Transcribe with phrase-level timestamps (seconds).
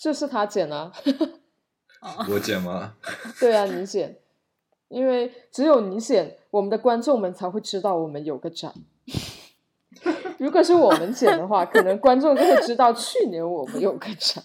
[0.00, 0.90] 就是他剪啊，
[2.30, 2.94] 我剪吗？
[3.38, 4.16] 对啊，你剪，
[4.88, 8.72] 因为只有你剪，我们的观众们才会知道我们有个展。
[10.38, 14.42] 如果是我们剪的话，可能观众就会知道去年我们有个展。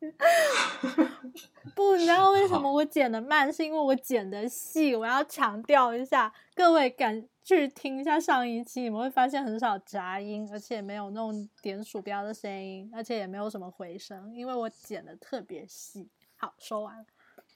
[1.74, 3.52] 不，你知道为什么我剪的慢？
[3.52, 4.94] 是因为我剪的细。
[4.94, 16.10] 我要强调一下，各位赶去听一下上一期，你们会发现很少杂音，而且没有那种点鼠标的声音，而且也没有什么回声，因为我剪的特别细。
[16.36, 17.06] 好，说完了。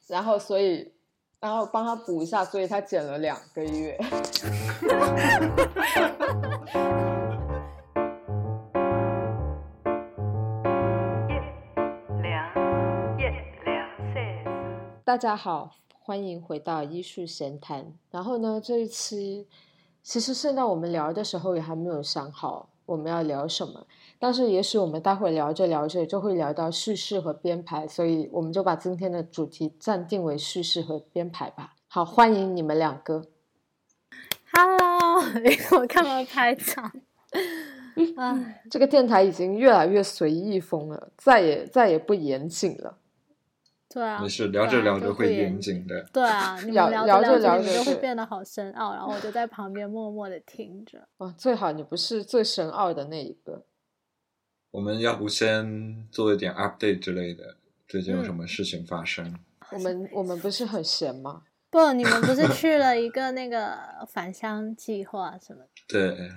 [0.06, 0.90] 然后，所以，
[1.40, 3.98] 然后帮他补一下，所以他剪了两个月。
[15.04, 17.92] 大家好，欢迎回到医术闲谈。
[18.10, 19.46] 然后呢，这一期
[20.02, 23.86] 其实现在我们聊的时候也还没有想好我们要聊什么，
[24.18, 31.74] 但是也许我们待会聊着聊着就会聊到叙事和编排，所以我们就把今天的主题暂定为叙事和编排吧。
[31.86, 33.24] 好，欢迎你们两个。
[34.52, 35.22] Hello，
[35.80, 36.92] 我看到开场。
[38.16, 42.98] 啊，这个电台已经越来越随意风了，再也再也不严谨了。
[43.92, 46.02] 对啊，没事，聊着聊着会严谨的。
[46.12, 51.06] 对啊，你们聊着聊着你们就会变得好深奥，然后我就在旁边默默的听着。
[51.18, 53.66] 哇，最好你不是最深奥的那一个。
[54.70, 59.38] 我们要不先做一点 update 之类的，最近有什么事情发生？
[59.70, 61.42] 我们我们不是很闲吗？
[61.68, 63.76] 不，你们不是去了一 个那个
[64.08, 65.62] 返乡计划什么？
[65.86, 66.30] 对，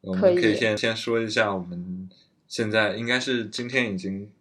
[0.00, 2.08] 我们可以先先说一下，我们
[2.48, 4.32] 现在应该是今天已经。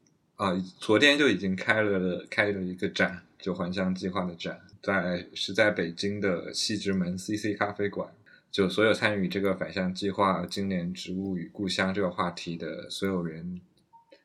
[0.44, 8.14] 啊，昨天就已经开了开了一个展，就还乡计划的展，在是在北京的西直门 CC 咖啡馆。
[8.52, 13.62] 就所有参与这个返乡计划“今年植物与故乡”这个话题的所有人，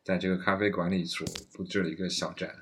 [0.02, 2.56] 在这个咖啡馆里所布置了一个小展。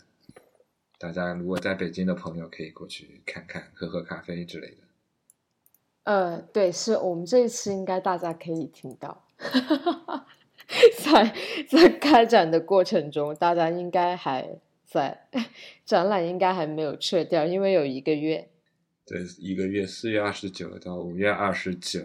[0.98, 4.76] 大家如果在北京的朋友可以过去看看，喝喝咖啡之类的。
[6.04, 9.26] 呃，对，是我们这一次应该大家可以听到。
[10.98, 11.34] 在
[11.68, 15.28] 在开展的过程中，大家应该还在，
[15.84, 18.48] 展览应该还没有撤掉，因为有一个月。
[19.04, 22.04] 对，一个月，四月二十九到五月二十九，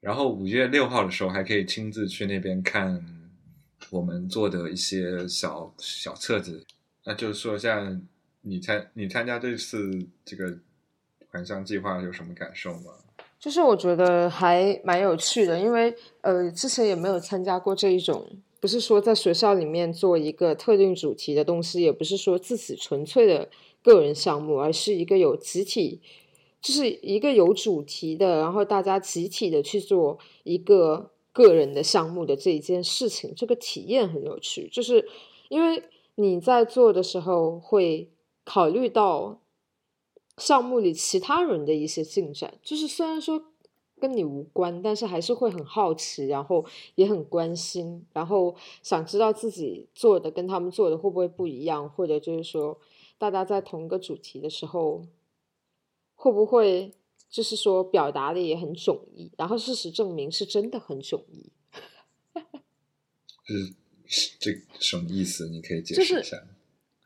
[0.00, 3.04] 然后五月六号的时候还可以亲自去那边看
[3.90, 6.64] 我们做的一些小小册子。
[7.04, 8.00] 那就是说，像
[8.40, 10.58] 你参你参加这次这个
[11.28, 12.92] 还乡计划有什么感受吗？
[13.44, 18.26] 就是我觉得还蛮有趣的，因为呃之前也没有参加过这一种，
[18.58, 23.50] 不是说在学校里面做一个特定主题的东西，也不是说自己纯粹的
[23.82, 26.00] 个人项目，而是一个有集体，
[26.62, 35.06] 就是一个有主题的，然后大家集体的去做一个个人的项目的这一件事情，这个体验很有趣，就是
[35.50, 35.82] 因为
[36.14, 38.08] 你在做的时候会
[38.42, 39.38] 考虑到。
[40.38, 43.52] 项目里其他人的一些进展，就是虽然说
[44.00, 46.64] 跟你无关，但是还是会很好奇，然后
[46.96, 52.78] 也很关心，然后想知道自己做的跟他们做的会不会不一样，或者就是说
[53.16, 55.06] 大家在同一个主题的时候，
[56.16, 56.92] 会不会
[57.30, 61.52] 就是说表达的也很迥异，然后事实证明是真的很迥异。
[64.06, 65.48] 是这什么意思？
[65.48, 66.36] 你可以解释一下。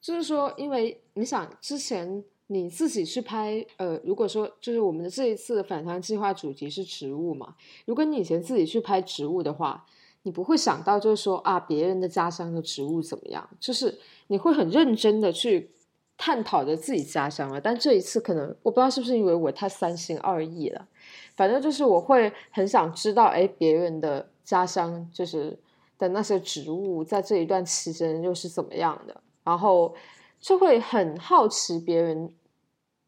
[0.00, 2.24] 就是说，因为你想之前。
[2.50, 7.54] 你自己去拍，呃，如果说就是我们的这一次的返乡计划主题是植物嘛？
[7.84, 9.84] 如果你以前自己去拍植物的话，
[10.22, 13.46] 你不会想到就是说啊，别人的家乡的植物怎么样？
[13.60, 13.98] 就是
[14.28, 15.70] 你会很认真的去
[16.16, 17.60] 探讨着自己家乡了。
[17.60, 20.88] 但这一次可能我不知道是不是因为我太三心二意了，
[21.36, 25.58] 反正就是我会很想知道，哎，别人的家乡就是
[25.98, 29.94] 的那些植物在这一段期间又是怎么样的，然后
[30.40, 32.32] 就会很好奇别人。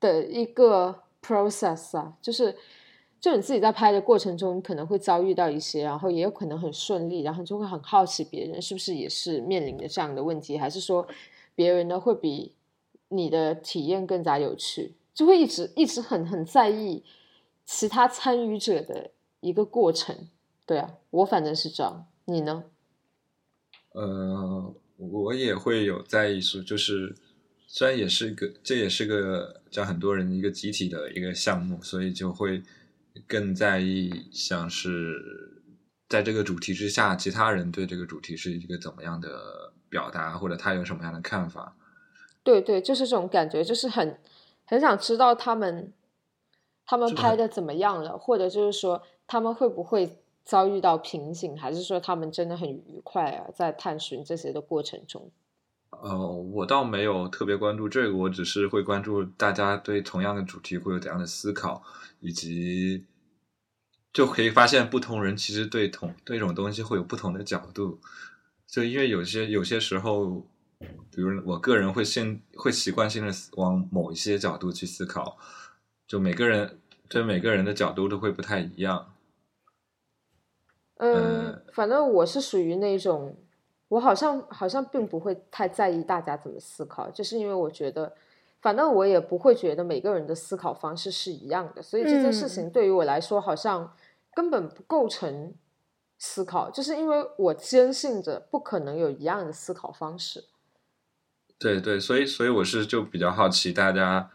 [0.01, 2.57] 的一个 process 啊，就是
[3.21, 11.07] 就你自己在拍的过程中，可能会遭遇到一些，然后也有可能很顺利，然后就会很好奇别人是不是也是面临的这样的问题，还是说
[11.55, 12.55] 别人呢会比
[13.09, 17.05] 你的体验更加有趣，就会一直一直很很在意
[17.67, 19.11] 其他参与者的
[19.41, 20.17] 一个过程。
[20.65, 22.65] 对啊，我反正是这样，你呢？
[23.93, 27.15] 呃，我也会有在意说，就是。
[27.73, 32.61] 虽然也是个，这也是个叫很多人一个集体的一个项目，所以就会
[33.29, 35.63] 更在意，像是
[36.09, 41.77] 在这个主题之下，其他人对这个主题是一个怎么样的表达，或者他有什么样的看法。
[42.43, 44.19] 对对，就是这种感觉，就是很
[44.65, 45.93] 很想知道他们
[46.85, 53.47] 他们拍的怎么样了，或者就是说他们会不会遭遇到瓶颈，还是说他们真的很愉快啊？
[53.55, 55.31] 在探寻这些的过程中，
[55.91, 61.83] 呃，我倒没有特别关注这个，我只是会关注大家对同样的主题会有怎样的思考，
[62.21, 63.05] 以及
[64.13, 68.01] 就可以发现不同人其实对同对一种东西会有不同的角度。
[68.67, 70.47] 就因为有些有些时候，
[70.79, 75.37] 比如我个人会先会习惯性的往某一些角度去思考，
[76.07, 76.79] 就每个人
[77.09, 79.13] 对每个人的角度都会不太一样。
[80.97, 83.37] 嗯，反正我是属于那种，
[83.91, 88.15] 我好像好像并不会太在意大家怎么思考，就是因为我觉得，
[88.63, 93.93] 反正我也不会觉得每个人的思考方式是一样的，所以这件事情对于我来说好像
[94.33, 95.53] 根本不构成
[96.19, 100.45] 思考，就是因为我坚信着不可能有一样的思考方式。
[101.59, 104.31] 对对，所以所以我是就比较好奇大家，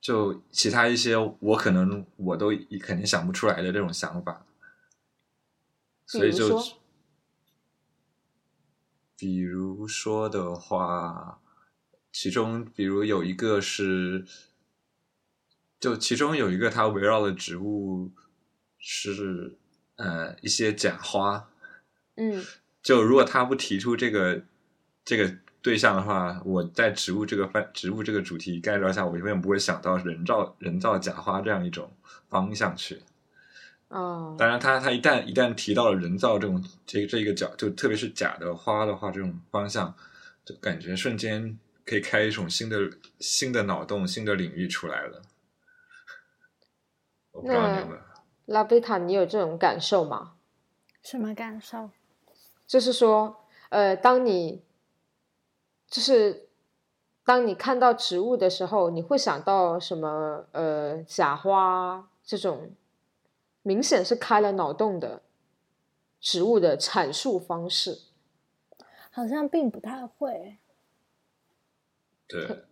[0.00, 2.50] 就其他一些我可能我都
[2.82, 4.44] 肯定想不出来的这种想法。
[6.06, 6.60] 所以就，
[9.16, 11.40] 比如说的话，
[12.12, 14.24] 其中比如有一个是，
[15.78, 18.12] 就其中有一个它围绕的植物
[18.78, 19.56] 是
[19.96, 21.48] 呃一些假花，
[22.16, 22.44] 嗯，
[22.82, 24.42] 就如果他不提出这个
[25.04, 31.90] 这个对象的话，我在植物这个范植物这个主题概括下，我永远不会想到人造人造假花这样一种
[32.28, 33.00] 方向去。
[33.94, 39.94] 哦，当然，他他一旦一旦提到了人造这种这这一个角，就特别是假的花的话，这种方向，
[40.44, 41.56] 就感觉瞬间
[41.86, 42.76] 可以开一种新的
[43.20, 45.22] 新的脑洞、新的领域出来了。
[47.30, 48.00] 我不知道你们，
[48.46, 50.32] 拉贝塔，你有这种感受吗？
[51.00, 51.90] 什么感受？
[52.66, 54.64] 就是说，呃，当你
[55.88, 56.48] 就是
[57.24, 60.46] 当你看到植物的时候，你会想到什么？
[60.50, 62.74] 呃，假花这种。
[63.64, 65.22] 明显是开了脑洞的
[66.20, 68.02] 植物的阐述方式，
[69.10, 70.58] 好像并不太会。
[72.28, 72.64] 对，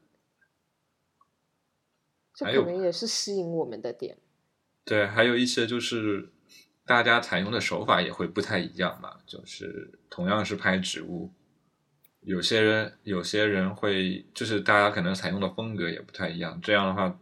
[2.34, 4.18] 这可能也是吸引我们的点。
[4.84, 6.30] 对，还有一些就是
[6.84, 9.20] 大家采用的手法也会不太一样嘛。
[9.26, 11.30] 就是同样是拍植物，
[12.20, 16.60] 有些人有些人会就是大家可能采用的风格也不太一样。
[16.60, 17.18] 这样的话，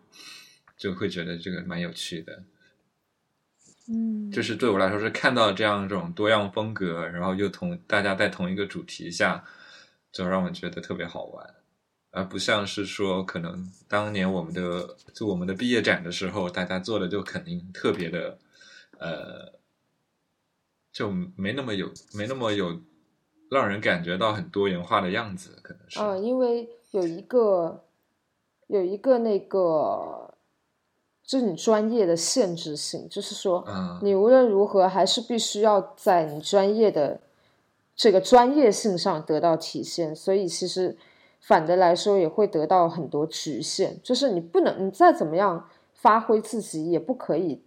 [0.77, 2.43] 就会觉得这个蛮有趣的。
[3.93, 9.45] 嗯，就是对我来说是看到这样一种多样风格，然后又同大家在同一个主题下，
[10.13, 11.55] 就让我觉得特别好玩，
[12.13, 18.39] 而不像是说可能当年我们的就我们的毕业展的时候，大家做的就肯定特别的，
[18.99, 19.59] 呃，
[20.93, 22.81] 就没那么有没那么有
[23.51, 25.99] 让人感觉到很多元化的样子，可能是。
[25.99, 27.83] 嗯，因为有一个
[28.69, 30.30] 有一个那个。
[31.31, 33.65] 就是你专业的限制性，就是说，
[34.03, 37.21] 你无论如何还是必须要在你专业的
[37.95, 40.99] 这个专业性上得到体现，所以其实
[41.39, 47.63] 反的来说也会得到很多局限，就是你不能，你再怎么样发挥自己，也不可以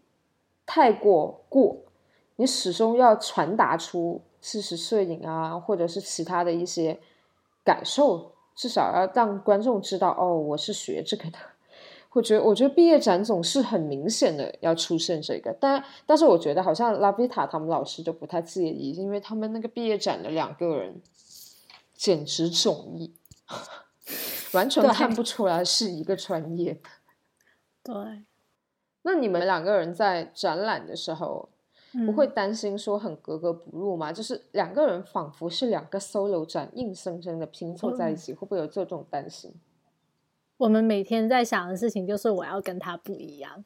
[0.65, 1.77] 太过过，
[2.35, 6.99] 你始终要传达出事实摄影啊，或者是其他的一些
[7.63, 11.37] 感受，至少要让观众知道，哦，我是学这个的。
[12.13, 21.01] 我觉得，我觉得毕业展总是很明显的要出现这个，但但是我觉得好像拉比塔他们老师就不太介意，因为他们那个毕业展的两个人
[21.95, 23.15] 简直迥异，
[24.53, 26.81] 完全看不出来是一个专业的。
[27.83, 28.23] 对，
[29.01, 31.49] 那你们两个人在展览的时候
[32.05, 34.13] 不会担心说很格格不入吗？
[34.13, 39.51] 就是两个人仿佛是两个 solo 展，硬生生的拼凑在一起，会不会有这种担心？
[40.63, 43.61] 我们每天在想的事情就是我要跟他不一样。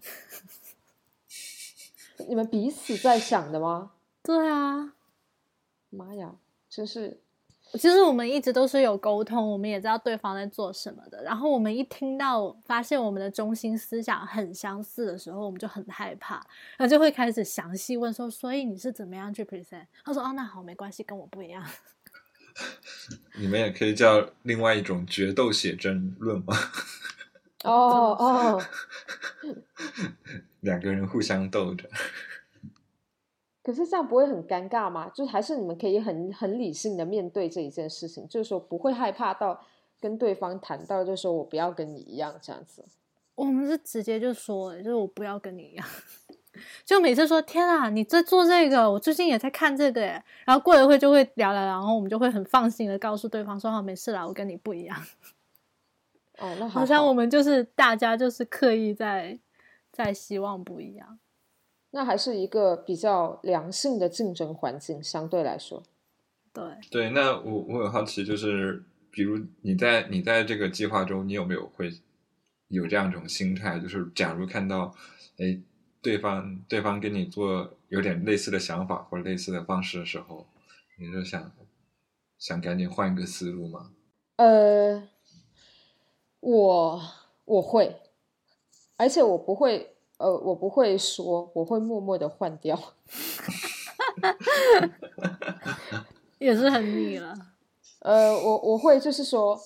[2.28, 3.92] 你们彼此在想的吗？
[4.24, 4.96] 对啊，
[5.92, 6.34] 妈呀，
[6.68, 7.22] 真是！
[7.74, 11.22] 其实我们一直都是有沟通，我们也知道对方在做什么的。
[11.22, 16.38] 然后我们一听到发现我们的中心思想很相似的时候，我们就很害怕，
[16.78, 21.64] 然后就会开始详细问说：“所以你是怎么样去 present？” 他说：“哦，那好，没关系，跟我不一样。”
[23.40, 26.56] 你们也可以叫另外一种决斗写真论吗？
[27.64, 28.62] 哦 哦，
[30.62, 31.90] 两个人互相斗着。
[33.64, 35.10] 可是这样不会很尴尬吗？
[35.10, 39.66] 就还是你们可以很很理性的面对这一件事情，就是说不会害怕到
[40.00, 42.86] 跟对方谈到，就说我不要跟你一样这样子。
[43.36, 45.88] 我们是直接就说，就是我不要跟你一样。
[46.86, 50.24] 就每次说天啊，你在做这个，我最近也在看这个诶。
[50.46, 55.02] 然后过了一会就会聊聊，然后我们就会很放心的告诉对方说好没事啦，我跟你不一样。
[56.40, 59.40] 哦，那 好像我们就是大家就是刻意在
[59.92, 61.20] 在希望不一样。
[61.92, 65.82] 那还是一个比较良性的竞争环境，相对来说。
[66.54, 71.92] 对对，那我我很好奇，就是比如你在你在这个计划中，你有没有会
[72.68, 74.94] 有这样一种心态，就是假如看到
[75.38, 75.58] 哎
[76.08, 80.46] 对方对方跟你做有点类似的想法或者类似的方式的时候，
[80.98, 81.52] 你就想
[82.38, 83.92] 想赶紧换一个思路吗？
[84.38, 85.04] 呃，
[86.40, 87.02] 我
[87.44, 87.94] 我会，
[88.96, 92.80] 而且我不会，呃，我不会说，我会默默的换掉。
[96.40, 97.36] 也是很腻了。
[98.00, 99.60] 呃，我我会就是说，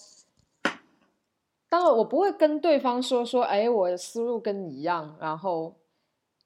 [1.69, 5.75] 当然我不会跟对方说说，哎，我的思路跟你一样，然后，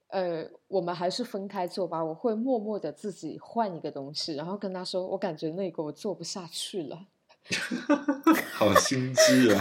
[0.08, 2.04] 呃，我们还是分开做吧。
[2.04, 7.00] 我会默默的自己换一个东西，然后跟他说，我感觉那个我做不下去了。
[8.54, 9.60] 好心机啊！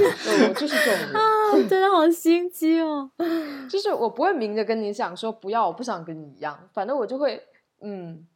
[0.49, 3.11] 我就是这种人啊，真的好心机哦。
[3.69, 7.43] 就是我不会明着跟你讲说不要，我不想跟你一样，反正我就会
[7.81, 8.27] 嗯。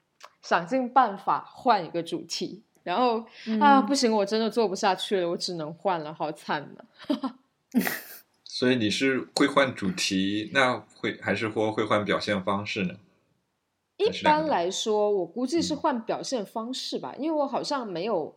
[0.41, 3.23] 想尽办法换一个主题，然后
[3.61, 6.85] 啊，不行，我真的做不下去了，我只能换了，好惨呢。
[8.49, 12.95] 所以你是会换主题，那会还是说会换表现方式呢？
[13.99, 18.35] 一般来说，我估计是换表现方式吧，因为我好像没有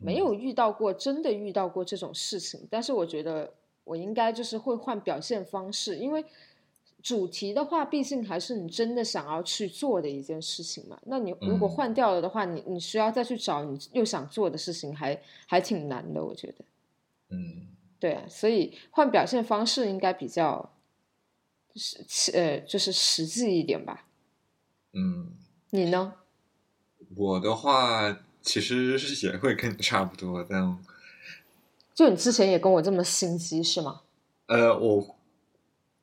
[0.00, 3.52] 没有遇到过真的遇到过这种事情，但是我觉得
[3.84, 6.24] 我应该就是会换表现方式，因为。
[7.00, 10.98] 主题的话，毕竟还是你真的想要去做的一件事情嘛。
[11.06, 16.64] 那你如果换掉了的话，你你需要再去找你又想做的事情，还还挺难的，我觉得。
[17.30, 17.68] 嗯，
[18.00, 20.72] 对啊，所以换表现方式应该比较
[21.74, 24.06] 实呃，就是实际一点吧。
[24.92, 25.32] 嗯，
[25.70, 26.14] 你呢？
[27.16, 30.78] 我的话其实是也会跟你差不多，但
[31.94, 34.02] 就你之前也跟我这么心机是吗？
[34.46, 35.14] 呃，我。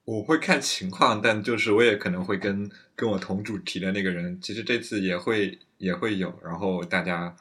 [0.06, 7.36] 我会看情况，但就是我也可能会跟跟我同主题的那个人，其实这次也会也会有，然后大家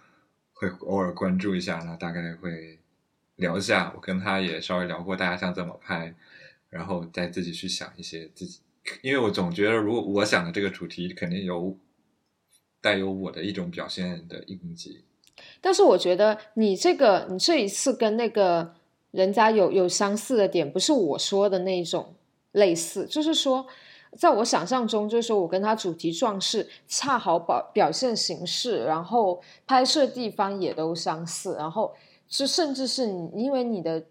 [0.55, 2.79] 会偶尔关注一下，然后大概会
[3.37, 3.93] 聊一下。
[3.95, 6.15] 我跟他也稍微聊过，大家想怎么拍，
[6.71, 8.61] 然后再自己去想一些自己，
[9.03, 11.77] 因为我总觉得如果我想的这个主题，肯定有
[12.81, 15.05] 带有我的一种表现的印记。
[15.61, 18.75] 但是我觉得你这个你这一次跟那个
[19.11, 22.15] 人家有有相似的点，不是我说的那种。
[22.55, 23.67] 类似，就是说，
[24.17, 31.93] 在我想象中，就是说我跟他主题壮士恰好表表现形式，然后拍摄地方也都相似，然后
[32.29, 34.05] 是甚至是你因为你的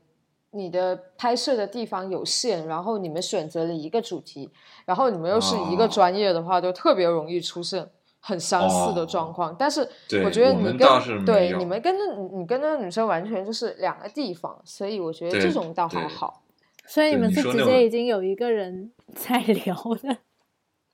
[0.52, 4.50] 你的拍摄的地方有限，然后你们选择了一个主题，
[4.86, 7.90] 然后你们又是一个专业的话，就特别容易出现
[8.20, 9.56] 很相似的状况。
[9.58, 9.82] 但是
[10.24, 16.44] 我觉得你跟对你们跟那你跟那个女生完全就是两个地方，所以我觉得这种倒还好。
[16.86, 20.18] 所以你们是直接已经有一个人 在聊的，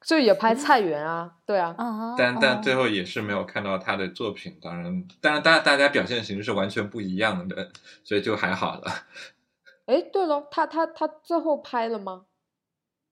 [0.02, 1.76] 就也拍菜园啊，对啊，
[2.18, 4.58] 但但最后也是没有看到他的作品。
[4.62, 7.72] 当然，当然，大大家表现形式是完全不一样的，
[8.04, 8.92] 所以就还好了。
[9.86, 12.26] 哎，对了，他他他最后拍了吗？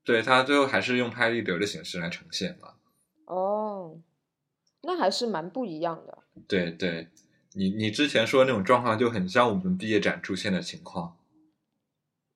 [0.04, 2.76] 对他最后还是用拍立得的形式来呈现了。
[3.26, 4.00] 哦，
[4.84, 6.20] 那还是蛮不一样的。
[6.48, 7.10] 对对，
[7.54, 11.18] 你你之前说的那种状况就很像我们毕业展出现的情况。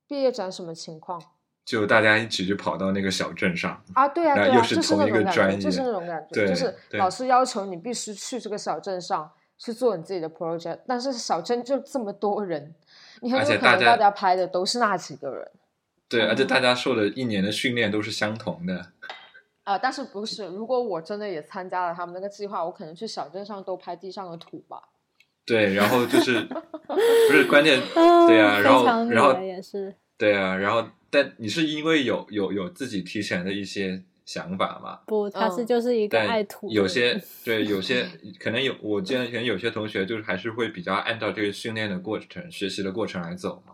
[0.05, 1.30] 毕业展什么情况？
[1.65, 12.73] 就大家一起就跑到那个小镇上啊，对啊，对啊，就是那种感觉，就是那种感觉，就是老师要求你必须去这个小镇上去做你自己的 project，但是小镇就这么多人，
[13.21, 15.51] 你很有可能大家拍的都是那几个人。
[16.09, 18.87] 对，而且大家受的一年的训练都是相同的。
[19.63, 20.47] 啊，但是不是？
[20.47, 24.81] 如果我真的也参加了他们那个计划，我可能去小镇上都拍地上的土吧。
[25.45, 26.41] 对，然后就是
[26.89, 29.95] 不是关键，对啊，然后然后也是。
[30.17, 34.99] 对啊，然后但你是因为有有有自己提前的一些想法嘛？
[35.05, 36.71] 不，他是就是一个爱土。
[36.71, 38.07] 有些对， 有些
[38.39, 43.73] 可能有，我见可能有些同学就是还是会比较按照这个训练的过程、学习的过程来走嘛，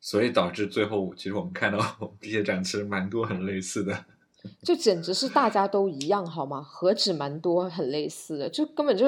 [0.00, 1.78] 所以导致最后其实我们看到
[2.20, 4.06] 这些展其实蛮多很类似的，
[4.62, 6.62] 就简直是大家都一样好吗？
[6.62, 9.06] 何止蛮多很类似的，就根本就。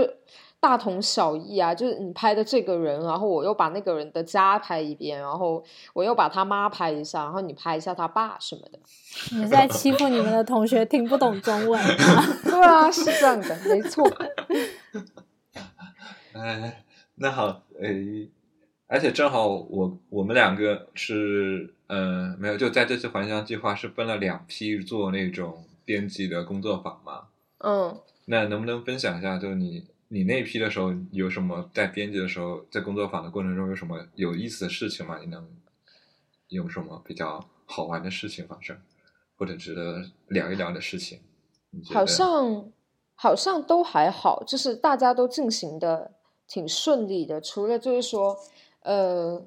[0.60, 5.62] 大同小异啊，就是你拍的这个人，然后我又把那个人的家拍一遍，然后
[5.92, 8.78] 我又把他妈拍一下，然后你拍一下他爸什么的。
[9.36, 12.24] 你在欺负你们的同学听不懂中文吗？
[12.44, 14.04] 对啊，是这样的，没错。
[16.34, 16.84] 哎，
[17.14, 18.28] 那好，哎，
[18.88, 27.28] 而且正好我我们两个是，嗯，没有，就在这次还乡计划是分了两批做那种编辑的工作坊嘛。
[27.58, 27.96] 嗯。
[28.24, 29.86] 那能不能分享一下，就是你？
[30.08, 35.18] 你那批的时候有什么在编辑的时候，在工作坊的过程中有什么有意思的事情吗？
[35.20, 35.46] 你能
[36.48, 38.80] 有什么比较好玩的事情发生，
[39.36, 41.20] 或者值得聊一聊的事情？
[41.92, 42.72] 好像
[43.14, 46.14] 好像都还好，就是大家都进行的
[46.46, 48.38] 挺顺利的，除了就是说，
[48.80, 49.46] 呃，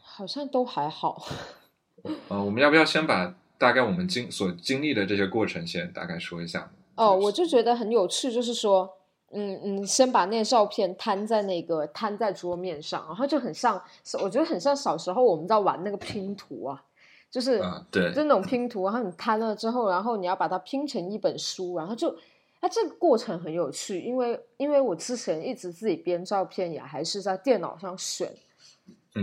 [0.00, 1.26] 好像都还好。
[2.28, 6.72] 呃，我们要不要先把大概我们经所经历的这些过程先大概说一下？
[6.96, 8.98] 哦，我就觉得很有趣，就是说。
[9.34, 13.82] 嗯嗯，先把那个照片摊在那个摊在桌面上，然后就很像，
[14.22, 16.84] 我觉得很像小时候我们在玩那个拼图啊，
[17.30, 17.58] 就是
[17.90, 22.14] 对，就那种拼图，然后你摊了之后，然后你要把它拼成一本书，然后就，
[22.60, 28.30] 它这个过程很有趣，因为因为我之前一直自己编照片，也还是在电脑上选。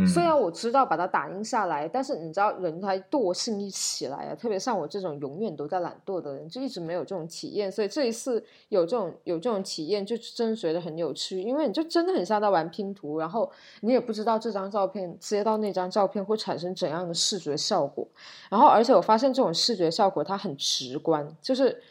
[0.06, 7.72] 虽然我知道把它打印下来，但是你知道人他惰性一起来啊，特别像我这种永远都在懒惰的人，就一直没有这种体验。
[7.72, 18.08] 所以这一次有这种有这种体验，就真的觉得很有趣，因为你就真的很像在玩拼图，然后你也不知道这张照片接到那张照片会产生怎样的视觉效果。
[18.50, 21.82] 然后而且我发现这种视觉效果它很直观，就是。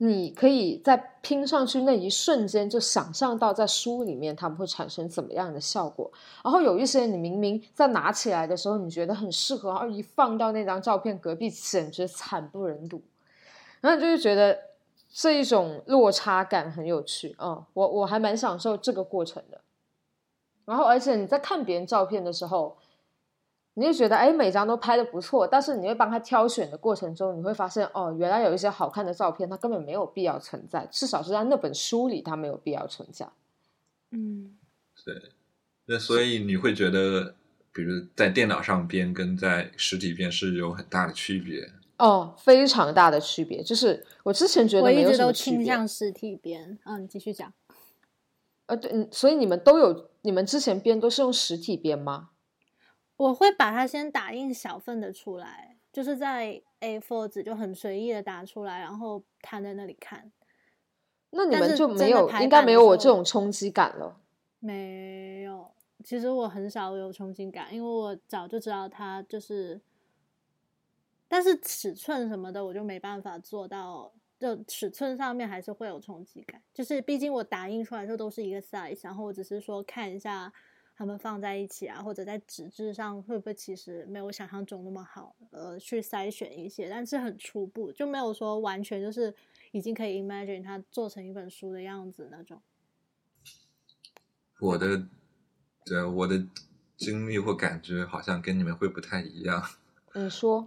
[0.00, 6.08] 你可以在拼上去那一瞬间就想象到在书里面他们会产生怎么样的效果，
[6.44, 13.02] 然后有一些你明明在拿起来的时候你觉得很适合，然后一放到那张照片隔壁简直惨不忍睹，
[13.80, 14.56] 然后你就会觉得
[15.12, 19.60] 这一种落差感很有趣嗯，我我还蛮享受这个过程的，
[20.64, 22.76] 然后而且你在看别人照片的时候。
[23.78, 33.28] 你就觉得哎，每张都拍的不错，但是你会帮他挑选的过程中，你会发现哦，原来有一些好看的照片，它根本没有必要存在，至少是在那本书里，它没有必要存在。
[34.10, 34.56] 嗯，
[35.04, 35.14] 对。
[35.86, 37.36] 那所以你会觉得，
[37.72, 41.70] 比如在电脑上编跟在实体编是有很大的区别？
[41.98, 43.62] 哦，非常大的区别。
[43.62, 45.30] 就是我之前觉得我一直都。
[45.30, 46.76] 倾向实体编。
[46.84, 47.52] 嗯，你继续讲。
[48.66, 52.30] 呃，对，所以你们都有，你们之前编都是用实体编吗？
[53.18, 60.30] 我会把它先打印小份的出来，就是在 A4 纸就很随意的打出来，然后摊在那里看。
[61.30, 64.20] 那你们就没有应该没有我这种冲击感了。
[64.60, 65.68] 没有，
[66.04, 69.80] 其实我很少有冲击感，因为我早就知道它就是，
[71.26, 76.62] 但是尺寸什么的我就没办法做到，就尺寸上面还是会有冲击感。
[76.72, 80.52] 就是毕竟我打印出来的时候都是一个 size，然后我只是说看一下。
[80.98, 85.36] 他们放在一起啊，或者在纸质上会不会其实没有想象中那么好？
[85.52, 89.32] 呃，去筛选一些，但是很初步，就没有说完全就是
[89.70, 92.60] 已经可以 imagine 它做成一本书的样子那种。
[94.58, 95.06] 我的，
[95.84, 96.44] 对我的
[96.96, 99.62] 经历或感觉好像跟你们会不太一样。
[100.14, 100.66] 你说？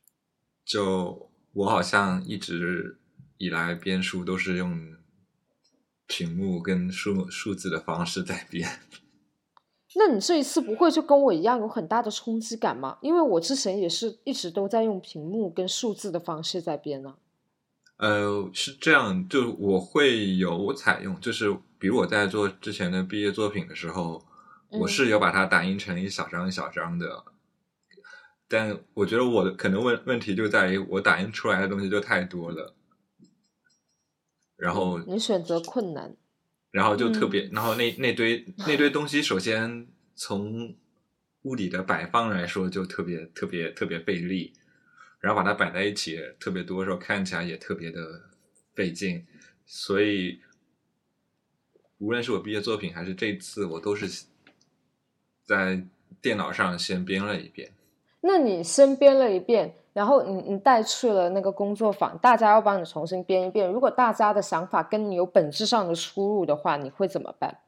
[0.64, 2.96] 就我好像一直
[3.36, 4.96] 以来编书都是用
[6.06, 8.80] 屏幕跟数数字的方式在编。
[9.94, 12.98] 那你这一次不会就跟我一样有很大的冲击感吗？
[13.00, 17.16] 因为我之前也是一直都在用屏幕跟数字的方式在编呢。
[17.96, 24.22] 呃，是这样，就我会有采用，就是比如我在做之前的毕业作品的时候，
[24.68, 27.24] 我是有把它打印成一小张一小张的。
[28.46, 32.74] 但我觉得我的可能问问题就在于我打印出来的东西就太多了，
[34.56, 36.16] 然后你选择困难。
[36.70, 40.76] 然后就特别，然后那那堆那堆东西，首先从
[41.42, 44.52] 物理的摆放来说，就特别特别特别费力，
[45.20, 48.30] 然后把它摆在一起特别多的时候，看起来也特别的
[48.74, 49.26] 费劲。
[49.64, 50.40] 所以，
[51.98, 54.26] 无论是我毕业作品还是这次，我都是
[55.44, 55.82] 在
[56.20, 57.72] 电脑上先编了一遍。
[58.20, 59.74] 那你先编了一遍？
[59.98, 63.68] 然后你你带去了那个工作坊，大家要帮你重新编一遍。
[63.68, 67.58] 如果大家的想法跟你有本质上的出入的话，你会怎么办？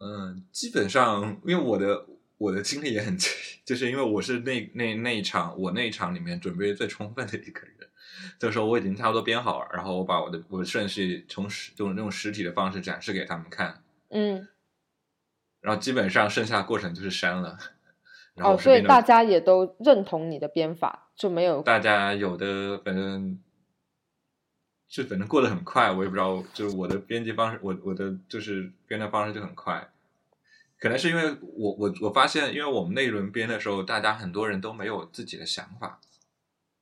[0.00, 2.04] 嗯，基本上，因为我的
[2.36, 3.16] 我的经历也很，
[3.64, 7.88] 就是因为我是那那那一场我那一场里面准备最充分的一个人，
[8.38, 14.46] 就是说我已经差不多编好了，然后我把我的我的顺序从实用用实体的方式展示给他们看，嗯，
[15.62, 17.56] 然后基本上剩下的过程就是删了。
[18.42, 23.38] 哦，所以大家也都认同你的编法，就没有大家有的反正
[24.88, 29.88] 就反正过得很快，我也不知道，就是我的编辑方式，我我的就是编的方式就很快，
[30.78, 36.00] 可能是因为我我我发现，因为我们那一轮编的时候，大家很多人都没有自己的想法，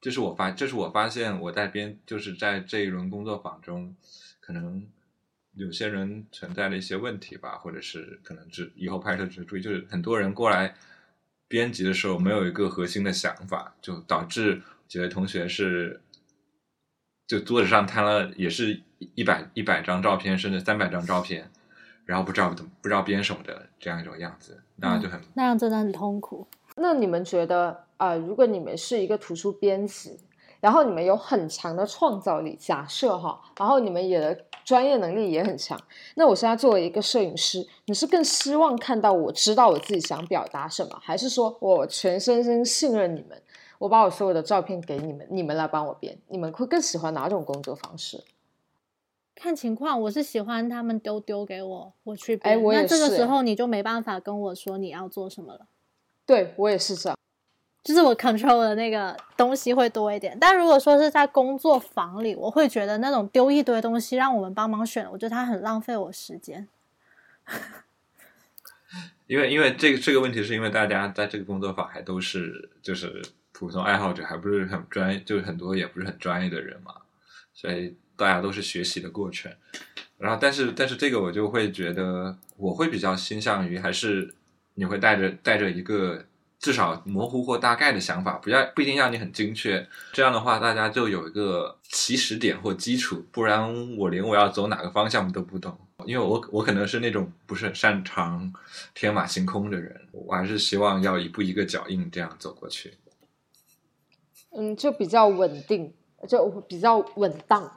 [0.00, 3.94] 这是我发这是我发现我在编就是在这一轮工作坊中，
[4.40, 4.88] 可能
[5.54, 10.74] 有些人存在的一些问题吧，或者是可能只以后拍摄只注意，就是很多人过来。
[11.48, 16.00] 编辑的时候没有一个核心的想法，就导致几位同学是
[17.26, 18.80] 就桌子上摊了也是
[19.14, 21.50] 一百一百张照片，甚至三百张照片，
[22.04, 26.46] 然后不知道怎么不知道编什么的这样一种样子，那就很那样真的很痛苦。
[26.76, 30.18] 那你们觉得啊，如果你们是一个图书编辑，
[30.60, 35.78] 然后你们有很强的创造力，假设哈，然后你们也专业能力也很强，
[36.16, 43.40] 那我现在作为一个摄影师，你是更希望看到我知道我自己想表达什么，还是说我全身心信任你们，
[43.78, 46.18] 我把我所有的照片给你们，你们来帮我编？
[46.28, 48.24] 你们会更喜欢哪种工作方式？
[49.36, 52.54] 看情况，我是喜欢他们丢丢给我，我去编。
[52.54, 52.82] 哎，我也是。
[52.82, 55.66] 那这个时候你就没办法跟我说你要做什么了。
[56.26, 57.17] 对我也是这样。
[57.88, 66.68] 就是我 control 的那个东西会多一点，但如果说是在工作坊里，我会觉得那种丢一堆东西让我们帮忙选，我觉得它很浪费我时间。
[69.26, 73.22] 因为因为这个这个问题，是因为大家在这个工作坊还都是就是
[73.52, 76.92] 普通爱好者，还不是很专，就是很多也不是很专业的人嘛，
[77.54, 79.50] 所以大家都是学习的过程。
[80.18, 84.34] 然后，但是但是这个我就会觉得，我会比较倾向于还是
[84.74, 86.26] 你会带着带着一个。
[86.58, 89.86] 至少模糊或大概的想法，不要不一定要你很精确。
[90.12, 93.24] 这样的话，大家就有一个起始点或基础。
[93.30, 95.78] 不然，我连我要走哪个方向都不懂。
[96.04, 98.52] 因为我我可能是那种不是很擅长
[98.94, 102.94] 天马行空的人，我还是希望要一步一个脚印这样走过去。
[104.50, 105.92] 嗯，就比较稳定，
[106.28, 107.70] 就比较稳当。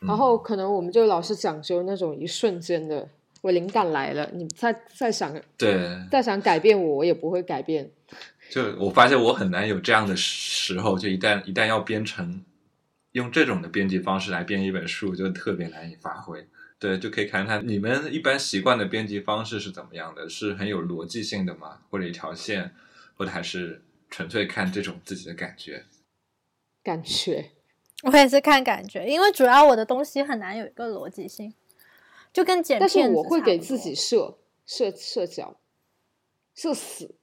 [0.00, 3.08] 然后可能我们就老是讲究那种一瞬间的。
[3.40, 7.90] 我灵感来了，你再再想，对，再想改变我，我也不会改变。
[8.50, 12.44] 就我发现我很难有这样的时候，就一旦一旦要编程
[13.12, 16.46] 用这种的编辑方式来编一本书，就特别难以发挥。
[16.78, 21.78] 对，就可以看看你们一般习惯的编辑方式是怎么样的，是很有逻辑性的吗？
[21.90, 22.74] 或者一条线，
[23.14, 25.84] 或者还是纯粹看这种自己的感觉？
[26.82, 27.50] 感觉，
[28.04, 31.52] 我也是看感觉，因为主要我的东西很难有一个逻辑性。
[32.32, 35.60] 就跟剪片，但是我会给自己设设设角，
[36.54, 37.16] 设死。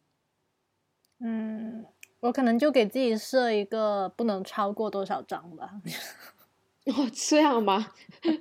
[1.20, 1.86] 嗯，
[2.20, 5.82] 我可能就给自己设一个不能超过多少张吧。
[6.86, 7.91] 哦，这样吗？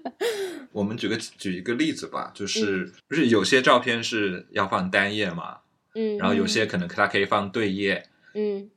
[0.70, 5.61] 我们举个举一个例子吧，就是不是有些照片是要放单页嘛？
[5.94, 8.09] 嗯，然后有些可能它可以放对页。
[8.35, 8.70] 嗯，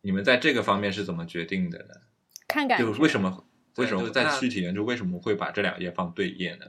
[0.00, 1.94] 你们在这个方面是怎么决定的呢？
[2.48, 2.84] 看感觉。
[2.84, 3.44] 就为什么
[3.76, 6.66] 为什么在具体研究为什么会把这两页放对页呢？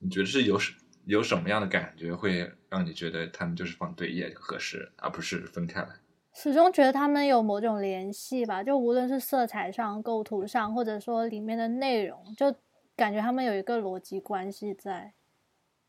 [0.00, 0.72] 你觉得是有什
[1.04, 5.88] 有什么样的感觉会让你觉得他们就是放对页合适，而不是分开来？
[6.32, 12.54] 始终觉得他们有某种联系吧，就无论是色彩上、构图上，或者说里面的内容，就
[12.96, 15.12] 感觉他们有一个逻辑关系在，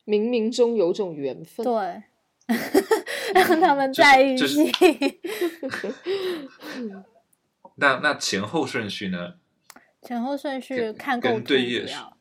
[0.05, 2.03] 冥冥中有种缘分，对，
[3.33, 4.71] 让他们在一起。
[7.75, 9.35] 那那前后顺序呢？
[10.01, 11.53] 前后顺序看构图主
[11.87, 12.17] 要。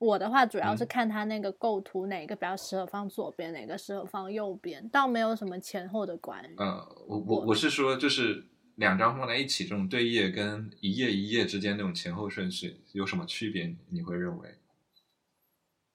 [0.00, 6.54] 我的话主要是看它那个构图哪个比较适合放左边，哪个适合放右边，倒没有什么前后的关系。
[6.56, 13.76] 呃，我我我是说，就是两张放在一起这种对页，跟一页一页之间那种前后顺序有什么区别？
[13.90, 14.54] 你会认为？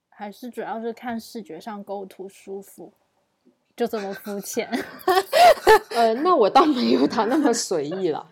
[0.09, 2.93] 还是主要是看视觉上构图舒服，
[3.75, 4.69] 就这么肤浅。
[5.91, 8.25] 呃，那我倒没有他那么随意了。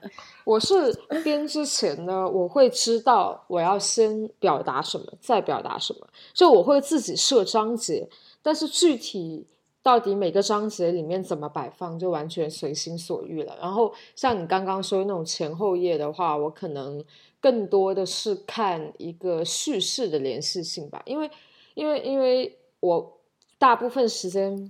[0.43, 8.09] 我是编之前呢，我会知道我要先表达什么，再表达什么，就我会自己设章节，
[8.41, 9.45] 但是具体
[9.81, 13.55] 到底每个章节里面怎么摆放，就完全随心所欲了。
[13.61, 17.03] 然后像你刚刚说那种前后页的话，我可能
[17.39, 21.31] 更多的是看一个叙事的联系性吧，因为
[21.75, 23.17] 因为因为我
[23.57, 24.69] 大部分时间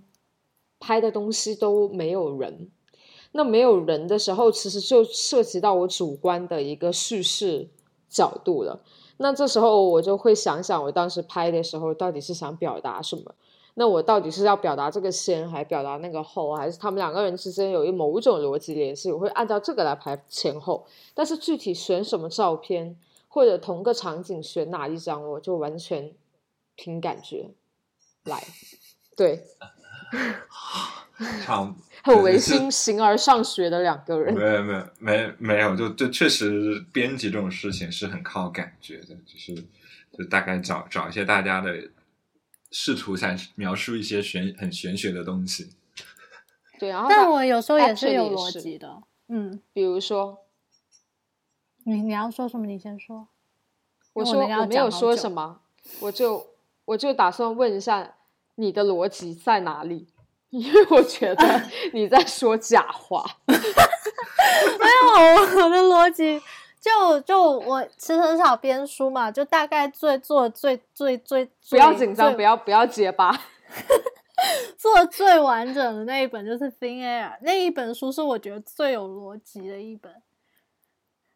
[0.85, 2.69] 拍的东西都没有人。
[3.31, 7.69] 那没有人的时候，其实就涉及到我主观的一个叙事
[8.09, 8.81] 角度了。
[9.17, 13.33] 那这时候我就会想想，我当时拍的时候到底是想表达什么？
[13.75, 19.09] 那我到底是要表达这个先，还表达那个后，还是他们两个人之间有一某种逻辑联系？
[19.09, 20.85] 我会按照这个来排前后。
[21.13, 26.13] 但是具体选什么照片，或者同个场景选哪一张，我就完全
[26.75, 27.51] 凭感觉
[28.25, 28.43] 来。
[29.15, 29.45] 对。
[31.43, 34.33] 场很违心，形而上学的两个人。
[34.33, 39.55] 没有没有没没有，就就确实编辑这种事情是很靠感觉的，就是
[40.17, 41.89] 就大概找找一些大家的，
[42.71, 45.71] 试图想描述一些玄很玄学的东西。
[46.79, 50.39] 对，然后但我有时候也是有逻辑的，嗯，比如说，
[51.85, 52.65] 你你要说什么？
[52.65, 53.27] 你先说。
[54.13, 55.61] 我说我没有说什么，
[55.99, 56.45] 我就
[56.85, 58.15] 我就打算问一下
[58.55, 60.07] 你的逻辑在哪里。
[60.49, 61.63] 因为我觉得
[61.93, 66.39] 你在说假话， 没有我的逻辑，
[66.79, 73.35] 就就我其实很少编书嘛，就大概最做最最最不要紧张，不要不要结巴，
[74.77, 80.13] 做最完整的那一本就是《Thin Air》，那一本书是我觉得最有逻辑的一本。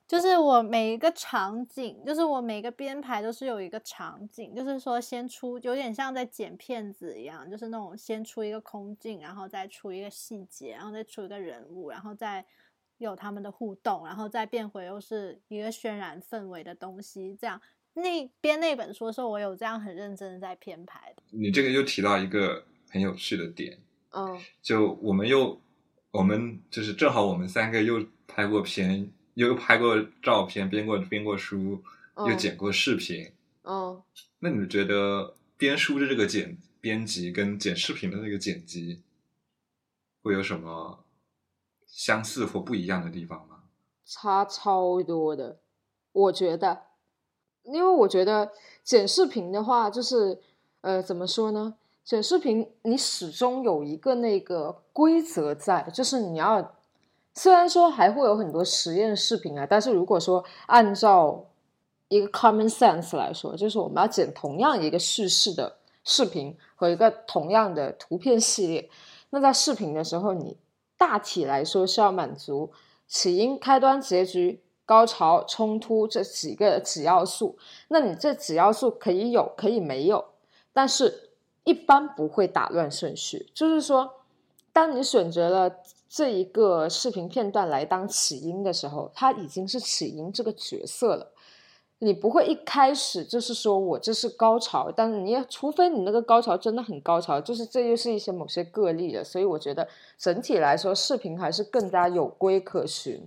[0.07, 12.45] 就是我每一个场景，就是我每个编排都是有一个场景，就是说先出，有点像在剪片子一样，就是那种先出一个空镜，然后再出一个细节，然后再出一个人物，然后再
[12.99, 17.35] 有他们的互动，然后再变回又是一个渲染氛围的东西。
[17.35, 17.61] 这样
[17.93, 21.23] 那编那本书的时候，我有这样很认真的在编排的。
[21.31, 23.77] 你这个又提到一个很有趣的点，
[24.11, 25.59] 嗯，就我们又
[26.11, 29.11] 我们就是正好我们三个又拍过片。
[29.45, 31.83] 又拍过照片，编过编过书，
[32.15, 33.31] 又剪过视频。
[33.63, 34.01] 嗯，
[34.39, 39.03] 那你觉得编书的这个剪编辑跟剪视频的那个剪辑
[40.23, 41.03] 会有什么
[41.85, 43.59] 相似或不一样的地方吗？
[44.03, 45.59] 差超多的，
[46.11, 46.81] 我觉得，
[47.61, 48.51] 因为我觉得
[48.83, 50.41] 剪视频的话，就是
[50.81, 51.75] 呃，怎么说呢？
[52.03, 56.73] 剪视频你始终有一个那个规则在，就是你要。
[57.37, 61.45] 虽然说还会有很多实验视频啊，但是如果说按照
[62.07, 68.89] 一个 common sense 来说，就是我们要剪同样一个叙事的视频和一个同样的图片系列，
[69.29, 70.57] 那在视频的时候，你
[70.97, 72.71] 大体来说是要满足
[73.07, 77.55] 起因、开端、结局、高潮、冲突这几个几要素。
[77.89, 80.25] 那你这几要素可以有，可以没有，
[80.73, 81.29] 但是
[81.65, 83.51] 一般不会打乱顺序。
[83.53, 84.11] 就是说，
[84.73, 85.75] 当你选择了。
[86.09, 91.31] 这一个视频片段来当起因的时候，他已经是起因这个角色了。
[91.99, 99.23] 你不会一开始就是说我这是高潮，但是你也除非你那个高潮真的很高潮，就是这又是一些某些个例了。
[99.23, 103.21] 所以我觉得整体来说，视频还是更加有规可循。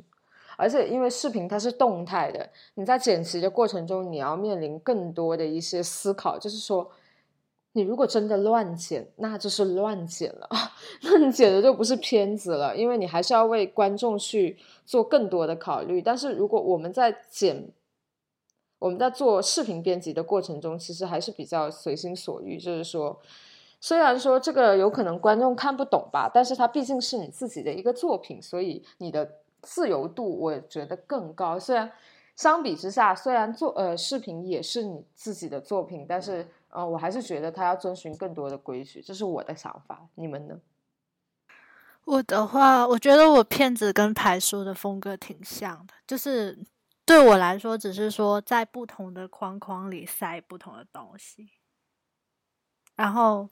[0.57, 6.90] 而且因为视频它是动态的，你在剪辑的过程中，你要面临更多的一些思考，就是说。
[7.72, 10.48] 你如果真的乱剪，那就是乱剪了，
[11.02, 16.02] 那你剪的就不是片子了，因为你还是要为观众去做更多的考虑。
[16.02, 17.70] 但是如果我们在剪，
[18.80, 22.59] 我们在做视频编辑的过程中，其实还是比较随心所欲。
[22.59, 23.16] 就是说，
[23.80, 31.56] 虽然说这个有可能观众看不懂吧，但是它毕竟是你自己的一个作品，所以你的自由度我觉得更高。
[31.56, 31.92] 虽然
[32.35, 36.48] 相比之下，虽然做呃视频也是你自己的作品，但是。
[36.70, 40.09] 哦，我还是觉得他要遵循更多的规矩，这是我的想法。
[40.14, 40.61] 你们呢？
[42.04, 46.59] 我的话，我觉得我片子跟排书的风格挺像的，就是
[47.04, 51.50] 对我来说，只是说在不同的框框里塞不同的东西。
[52.96, 53.48] 然后，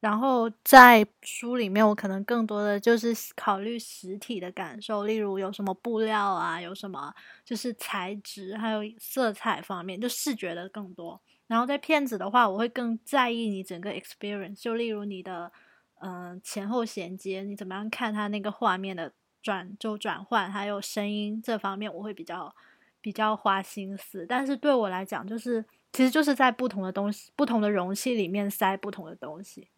[0.00, 7.14] 然后在书里面，我可能更多的就是考虑实体的感受，例如有什么布料啊，有什么
[7.44, 11.20] 就是材质，还有色彩方面，就视觉的更多。
[11.52, 15.52] 然后在片子的话，我会更在意你整个 experience，就例如你的
[16.00, 19.12] 嗯前后衔接，你怎么样看它那个画面的
[19.42, 22.56] 转就转换，还有声音这方面，我会比较
[23.02, 24.24] 比较花心思。
[24.26, 25.62] 但是对我来讲，就是
[25.92, 29.68] 其实就是在不同的东西、不同的容器里面塞不同的东西。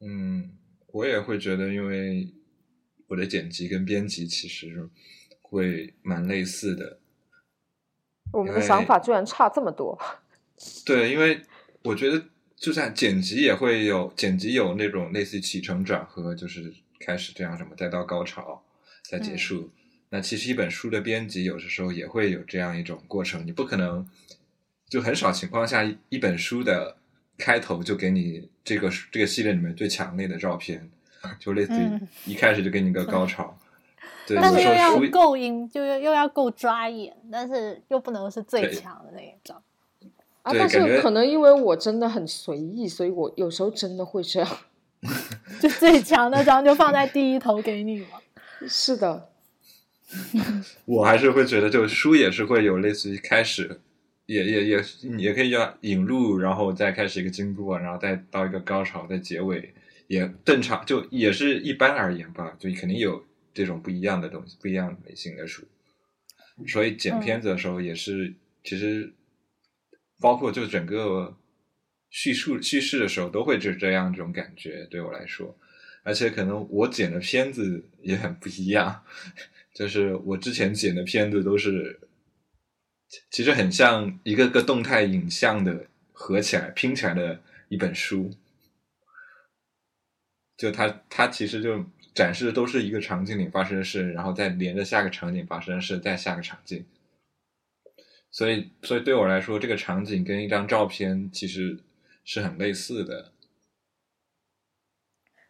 [0.00, 2.34] 嗯，我也会觉得，因为
[3.06, 4.90] 我的剪辑跟编辑其实
[5.40, 7.00] 会蛮类似的。
[8.34, 9.98] 我们的想法居然差这么多。
[10.84, 11.40] 对，因为
[11.82, 12.22] 我觉得，
[12.56, 18.62] 就算剪辑也会有剪辑有那种类似于起承转合，就是开始这样什么，再到高潮，
[19.08, 19.70] 再结束。
[20.10, 23.46] 那其实一本书的编辑，有的时候也会有这样一种过程。
[23.46, 24.08] 你不可能，
[24.88, 26.96] 就很少情况下，一本书的
[27.36, 30.88] 开头就给你这个这个系列里面最强烈的照片，
[31.38, 33.58] 就类似于一开始就给你个高潮。
[34.28, 39.62] 但是又要够阴，就又又要够抓眼，但是又不能是最强的那一张。
[40.42, 44.48] 啊，但是可能因为我真的很随意，所以我有时候真的会这样。
[45.60, 48.18] 就最强那张就放在第一头给你嘛？
[48.66, 49.28] 是的。
[50.86, 53.80] 我还是会觉得，就书也是会有类似于开始，
[54.26, 54.84] 也也也
[55.18, 59.74] 也可以要引入，然后再开始一个经过，然后再到一个高潮，再结尾
[60.06, 63.22] 也正常，就也是一般而言吧，就肯定有。
[63.54, 65.62] 这种不一样的东西，不一样类型的书，
[66.66, 69.14] 所以剪片子的时候也是，其实
[70.18, 71.36] 包括就整个
[72.10, 74.84] 叙述叙事的时候，都会是这样这种感觉。
[74.86, 75.56] 对我来说，
[76.02, 79.04] 而且可能我剪的片子也很不一样，
[79.72, 82.00] 就是我之前剪的片子都是，
[83.30, 88.34] 其实很像一个个动态影像的合起来拼起来的一本书，
[90.56, 91.86] 就它它其实就。
[92.14, 96.86] 展示的都是一个场景里发生的事，然后再连着下个场景发生的事，再下个场景。
[98.30, 101.80] 所以，所以对我来说，这个场景跟一张照片其实
[102.24, 103.32] 是很类似的。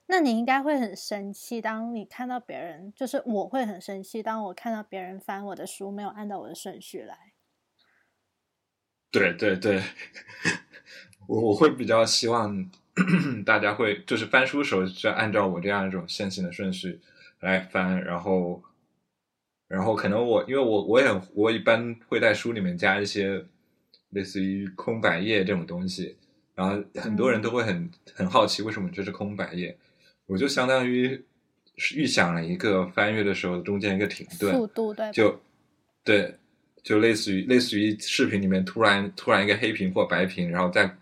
[0.06, 7.32] 那你应该会很生气，当你看到别人，就是我会很生气，当我看到别人翻我的书没有按照我的顺序来。
[9.10, 9.82] 对对对，
[11.26, 12.70] 我我会比较希望
[13.44, 17.00] 大家会就是翻书的时候是按照我这样一种线性的顺序
[17.40, 18.62] 来翻，然后
[19.68, 23.44] 然后可能我因为我我也我一般会在书里面加一些
[24.10, 26.16] 类似于空白页这种东西，
[26.54, 29.76] 然后很多人都会很很好奇为什么这是空白页。
[30.26, 31.22] 我就相当于
[31.94, 35.40] 预想了一个翻阅的时候中间一个停顿，速度对，就
[36.04, 36.34] 对，
[36.82, 40.96] 就类似于类似于视频里面突然突然一个黑屏或白屏，然后再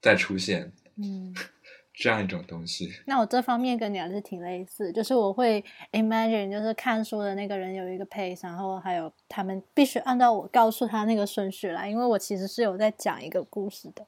[0.00, 1.34] 再出现，嗯，
[1.94, 2.90] 这样一种东西。
[3.06, 14.06] 那我这方面跟你还是挺类似，就是我会 imagine 就是看书的那个人有一个 pace，然后还有他们必须按照我告诉他那个顺序来，因为我其实是有在讲一个故事的，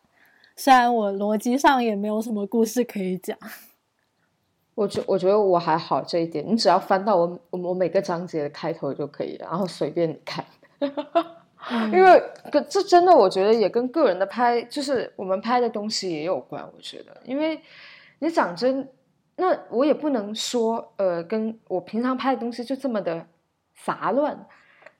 [0.56, 3.38] 虽然我逻辑上也没有什么故事可以讲。
[4.74, 10.16] 我觉我觉得我还好这一点，你只要翻到我我我每个章节的开头就可以了，然后随便你
[11.92, 16.62] 因为跟这真的我觉得也跟个人的拍，就是我们拍的东西也有关。
[16.74, 17.60] 我觉得，因为
[18.20, 18.88] 你讲真，
[19.36, 23.26] 那我也不能说呃，跟我平常拍的东西就这么的
[23.84, 24.46] 杂乱，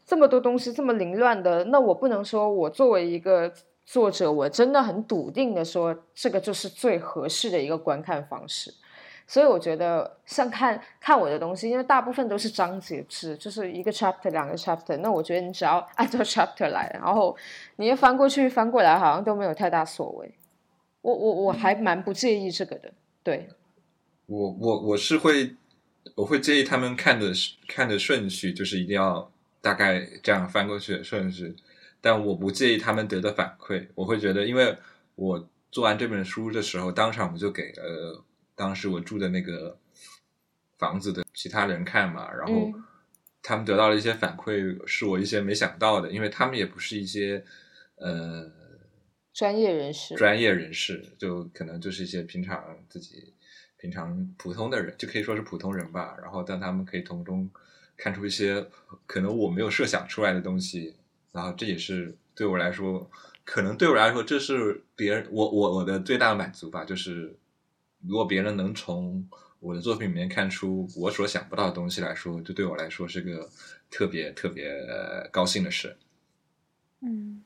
[0.04, 3.52] 这么多东西这么凌乱的，那我不能说我作为一个
[3.86, 8.74] 作者，我真的很笃定的说这个就是最合适的一个观看方式。
[9.30, 14.96] 所以我觉得像看看我的东西，因为大部分都是章节制，就是一个 chapter 两个 chapter。
[14.96, 17.36] 那我觉得你只要按照 chapter 来，然后
[17.76, 20.34] 你翻过去翻过来，好像都没有太大所谓。
[21.02, 22.90] 我我我还蛮不介意这个的。
[23.22, 23.50] 对，
[24.24, 25.54] 我我我是会
[26.14, 27.30] 我会介意他们看的
[27.68, 31.54] 看的顺序，就是一定要大概这样翻过去的顺序。
[32.00, 34.78] 但我不介意他们得的反馈，我会觉得，因为
[35.16, 38.24] 我做完这本书的时候，当场我就给了。
[38.58, 39.78] 当时我住的那个
[40.78, 42.72] 房子的其他人看嘛，然后
[43.40, 47.44] 他们得到了一些反馈，是我一些没想到的，因为他们也不是一些
[47.94, 48.50] 呃
[49.32, 53.32] 专业人士，专业人士就可能就是一些平常自己
[53.76, 56.16] 平常普通的人，就可以说是普通人吧。
[56.20, 57.48] 然后但他们可以从中
[57.96, 58.66] 看出一些
[59.06, 60.96] 可能我没有设想出来的东西，
[61.30, 63.08] 然后这也是对我来说，
[63.44, 67.36] 可能对我来说这是别人我我我的最大的满足吧，就是。
[68.06, 69.28] 如果别人能从
[69.60, 73.48] 我的作品里面看出我所想不到的东西来说，就对我来说是个
[73.90, 74.70] 特别特别
[75.32, 75.96] 高兴的事。
[77.00, 77.42] 嗯，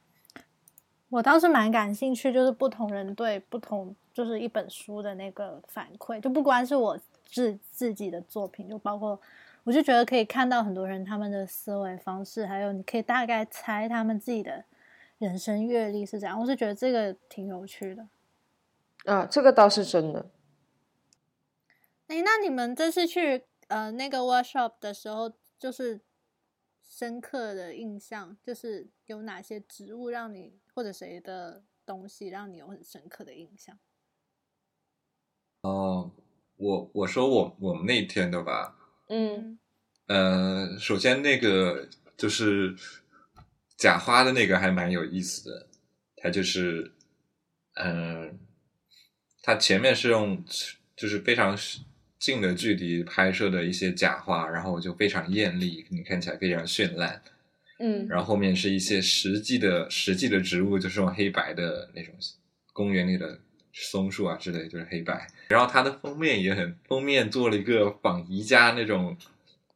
[1.09, 9.19] 我倒是蛮感兴趣，就是不同人对不同就是一本书的那个反馈，就不光是我自自己的作品，就包括
[9.65, 14.65] 我就觉得可以看到很多人他们的思维方式，还有你可以大概猜他们自己的
[15.19, 18.07] 人生阅历是怎样，我是觉得这个挺有趣的。
[19.05, 20.27] 啊，这个倒是真的。
[22.13, 25.99] 哎，那你们这次去呃那个 workshop 的时候，就是
[26.87, 33.79] 深刻的印象，就是有哪些植物让你或者谁的东西让你有很深刻的印象？
[35.63, 36.11] 哦，
[36.57, 38.77] 我我说我我们那天的吧，
[39.09, 39.59] 嗯，
[40.09, 42.77] 呃，首先那个就是
[43.79, 45.67] 假花的那个还蛮有意思的，
[46.17, 46.93] 它就是
[47.77, 48.39] 嗯，
[49.41, 50.45] 它前面是用
[50.95, 51.57] 就是非常。
[52.23, 57.21] 近的距离拍摄的一些假花，然后就非常艳丽，你看起来非常绚烂。
[57.81, 62.15] 嗯，然后后面是一些实际的实际的植物，就是用黑白的那种
[62.73, 63.41] 公园里的
[63.73, 65.27] 松树啊之类，就是黑白。
[65.49, 69.17] 然后它的封面也很，封面做了一个仿宜家那种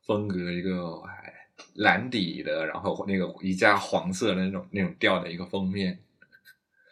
[0.07, 1.03] 风格，一个
[1.75, 5.99] 蓝底的，然后那个宜家黄色的那种那种调的一个封面。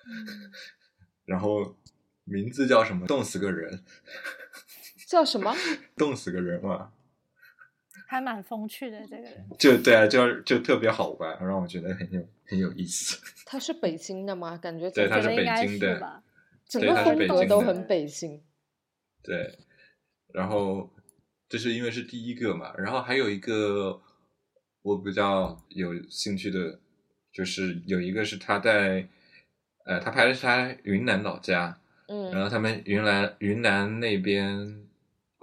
[1.24, 1.76] 然后
[2.24, 3.06] 名字叫什么？
[3.06, 3.84] 冻死个人。
[5.06, 5.54] 叫什么？
[5.96, 6.92] 冻死个人嘛，
[8.08, 9.46] 还蛮风趣的这个人。
[9.58, 13.20] 就对啊，就就特别好玩，让我觉得很有很有意思。
[13.46, 14.56] 他是北京的吗？
[14.56, 16.22] 感觉对，他是北京的，
[16.66, 18.42] 整个风格都很北京。
[19.22, 19.58] 对，
[20.32, 20.90] 然后
[21.48, 24.00] 这是因为是第一个嘛，然后还有一个
[24.82, 26.78] 我比较有兴趣的，
[27.32, 29.06] 就是有一个是他在
[29.84, 31.78] 呃，他拍的是他云南老家，
[32.08, 34.83] 嗯，然后他们云南云南那边。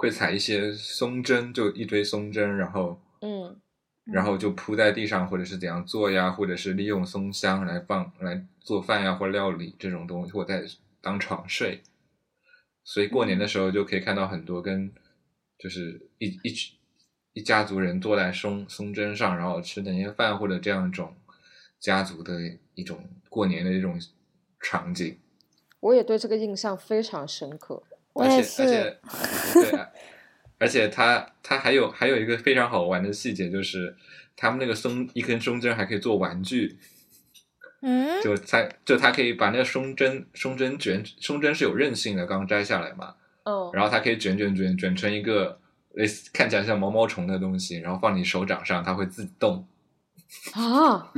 [0.01, 3.55] 会采一些松针，就一堆松针，然后，嗯，
[4.05, 10.63] 然后就铺在地上，或者是怎样做呀，或者是利用松香来放来做饭呀，或料理这种东西，或在
[11.01, 11.83] 当床睡。
[12.83, 14.91] 所以过年的时候就可以看到很多跟，
[15.59, 16.55] 就是一一
[17.33, 21.15] 一家族人坐在松松针上，然后吃年夜饭或者这样一种
[21.79, 22.39] 家族的
[22.73, 24.01] 一种过年的一种
[24.59, 25.19] 场景。
[25.79, 27.83] 我也对这个印象非常深刻。
[28.13, 28.61] 我也是。
[28.61, 28.99] 而且，
[29.53, 29.71] 对，
[30.61, 33.95] 而且它它还有还有一个非常好玩的细节，就是
[34.37, 36.77] 他们那个松一根松针还可以做玩具。
[37.81, 45.59] 嗯，就它就它可以把那个松针松针卷松针是有韧性的，刚摘下来嘛，哦，然后它可以卷卷卷卷成一个
[45.93, 49.67] 类似看起来像毛毛虫的东西，然后放你手掌上，它会自动。
[50.53, 51.11] 啊，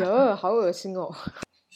[0.00, 1.14] 哟，好恶心哦！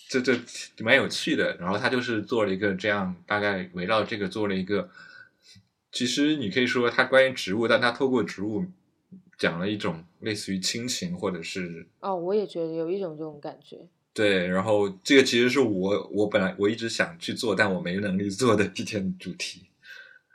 [0.08, 0.34] 这这
[0.82, 1.54] 蛮有趣的。
[1.60, 4.88] 然后他就是做了一个这样，大概围绕这个做了一个。
[5.92, 8.64] 其实你可以说它关于植物，但它透过植物
[9.38, 13.86] 讲了一种类似于亲情，或者是哦，我也觉得有一种这种感觉。
[14.12, 14.48] 对。
[14.48, 19.66] 然后这个其实是我我本来我一直想去做，但我没能力做的一件主题，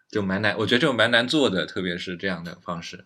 [0.10, 0.56] 就蛮难。
[0.60, 3.06] 我觉得这种蛮难做的，特别是这样的方式。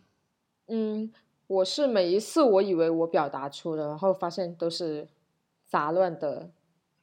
[0.67, 1.11] 嗯。
[1.47, 5.05] 我是每一次我以为我表达出了，然后发现都是
[5.67, 6.49] 杂乱的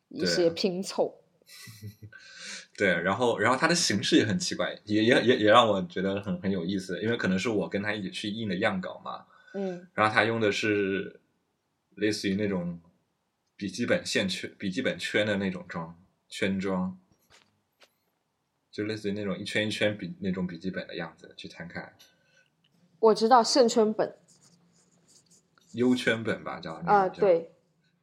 [0.08, 1.20] 一些拼凑。
[2.78, 9.26] 对，然后然后它的形式也很奇怪，也也也也让我觉得很很有意思，因为可能是我跟他一起去印的样稿嘛。
[9.54, 9.84] 嗯。
[9.94, 11.18] 然后他用的是
[11.96, 12.80] 类似于那种
[13.56, 16.96] 笔记本线圈、笔记本圈的那种装圈装，
[18.70, 21.92] 就类似于那种一圈一圈笔那种笔记本的样子去摊开。
[23.00, 24.14] 我知道线圈本。
[25.72, 27.50] 优圈本吧，叫啊，对，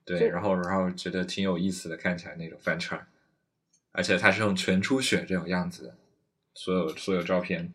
[0.04, 3.08] 对，然后然后觉得挺有意思的，看起来那种翻串，
[3.96, 5.96] 而且他是用全出血这种样子，
[6.54, 7.74] 所有所有照片。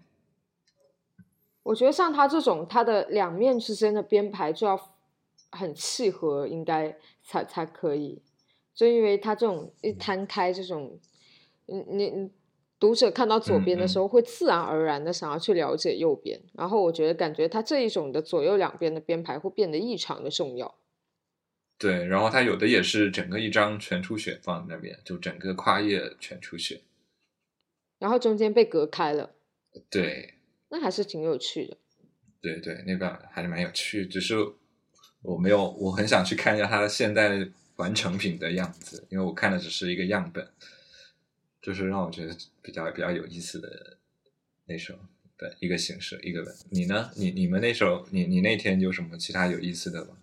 [1.63, 4.79] 我觉得像他这种，它的两面之间的编排就要
[5.51, 8.23] 很契合，应该才才可以。
[8.75, 10.99] 就因为他这种一摊开这种，
[11.67, 12.31] 你你。
[12.81, 20.75] 读者看到左边的时候，会自然而然的想要去了解右边，然后我觉得感觉他这一种的左右两边的编排会变得异常的重要。
[21.81, 26.83] 对，然后它有的也是整个一张全出血放在那边，就整个跨页全出血，
[27.99, 29.35] 然后中间被隔开了。
[29.91, 30.35] 对，
[30.69, 31.79] 那还是挺有趣的。
[32.43, 34.37] 对对，那个还是蛮有趣，只是
[35.23, 40.47] 我没有，我很想去看一下它现在完成品的样子，因为我看的只是一个样本。
[41.63, 43.99] 就是让我觉得比较比较有意思的
[44.65, 44.99] 那首
[45.37, 46.55] 的一个形式，一个文。
[46.71, 47.11] 你呢？
[47.17, 50.17] 你你们那首，你你那天有什么其他有意思的吗？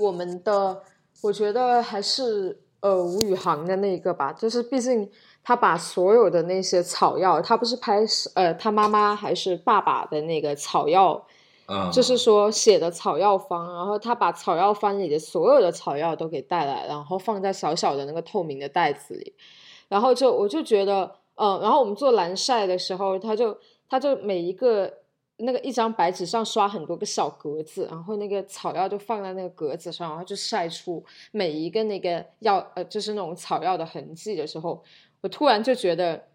[0.00, 0.82] 我们的，
[1.22, 5.08] 我觉得还是呃吴宇航的那个吧，就是毕竟
[5.44, 8.00] 他把所有的那些草药，他不是拍
[8.34, 11.26] 呃他妈妈还是爸爸的那个草药，
[11.68, 19.34] 嗯，就是说写的草药方，然后他把草药方里的所有的草药都给带来，然后放在小小的那个透明的袋子里。
[19.88, 24.92] 然后就我就觉得，嗯，然后我们做蓝晒的时候，他就他就每一个
[25.40, 34.82] 那个一张白纸上刷很多个小格子，然后那个草药就放在那个格子上，然后就晒出每一个那个药呃，就是那种草药的痕迹的时候，
[35.20, 36.28] 我突然就觉得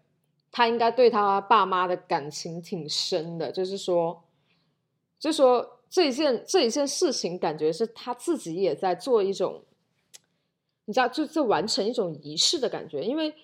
[0.50, 4.22] 他应该对他爸妈的感情挺深的，就是说，
[5.18, 9.62] 就说这一件这一件事情，感觉是他自己也在做一种，
[10.84, 13.34] 你知道，就就完成一种仪式的感觉，因为。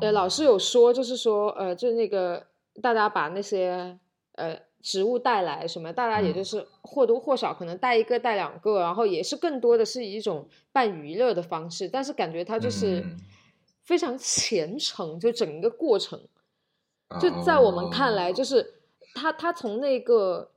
[0.00, 2.42] 呃，老师有说，就是说，呃，就那个
[2.80, 3.98] 大家把那些
[4.36, 4.58] 呃
[4.88, 13.04] 植物带来什么，大家也就是或多或少可能带一个带两个，然后也是更多的是一种半娱乐的方式，但是感觉他就是
[13.84, 16.18] 非常虔诚，就整个过程，
[17.20, 18.74] 就在我们看来，就是
[19.14, 20.50] 他他从那个。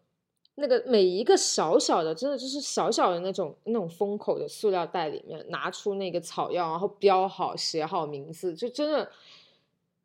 [0.55, 9.09] 那个每一个小小的，真的就是小小的那种那种封口的塑料袋里面，拿出那个草药，然后标好写好名字，就真的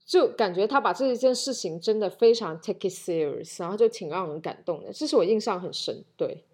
[0.06, 6.04] 就感觉他把这一件事情真的非常 take it serious，然后就挺让人感动的，这是我印象很深。
[6.16, 6.44] 对，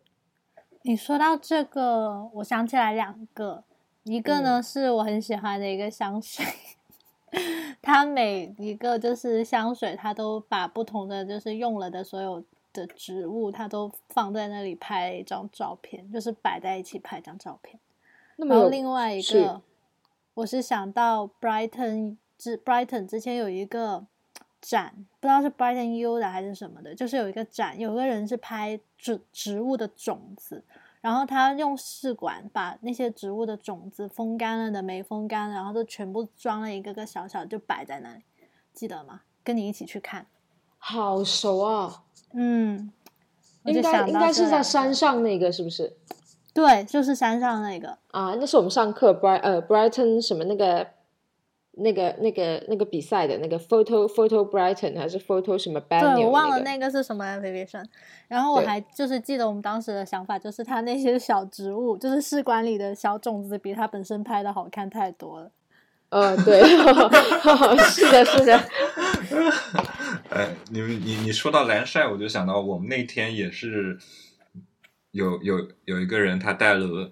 [0.83, 3.63] 你说到这个，我想起来两个，
[4.05, 6.45] 一个呢是我很喜欢的一个香水，
[7.83, 12.43] 它每一个就是香水，它都把不同的就是用了的所有。
[12.75, 17.79] 的植物，它都放在那里拍一张照片，就是摆在一起拍张照片。
[18.37, 19.61] 然后另外一个，
[20.33, 24.05] 我是想到 Brighton 之 Brighton 之前有一个
[24.61, 30.65] 展，不知道是 Brighton U 的还是什么的，就是有一个展，有个人是拍植植物的种子，
[31.01, 38.23] 然后他用试管把那些植物的种子风干了的、没风干，然后都全部装了一个个小小，就摆在那里，
[38.73, 39.21] 记得吗？
[39.45, 40.27] 跟你一起去看，
[40.79, 42.03] 好熟啊！
[42.33, 42.91] 嗯，
[43.67, 45.97] 应该应该是在山上那个是不是？
[46.53, 50.89] 对，就是山上那个啊，那是我们上课 Bright 呃 Brighton 什么那个
[51.75, 57.83] 那个那个那个比赛的那个 photo photo Brighton 还是 photo 什么 b a n 对我忘了那个是什么 application。
[58.29, 65.51] 然后我还就是记得我们当时的想法，就是他那些小植物，就是试管里的小种子，比他本身拍的好看太多了。
[66.11, 66.61] 呃，对，
[67.89, 68.61] 是的，是的。
[70.29, 73.99] 哎，你们你你说到蓝晒，我就想到我们那天也是
[75.13, 77.11] 有有有一个人，他带了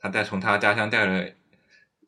[0.00, 1.30] 他带从他家乡带了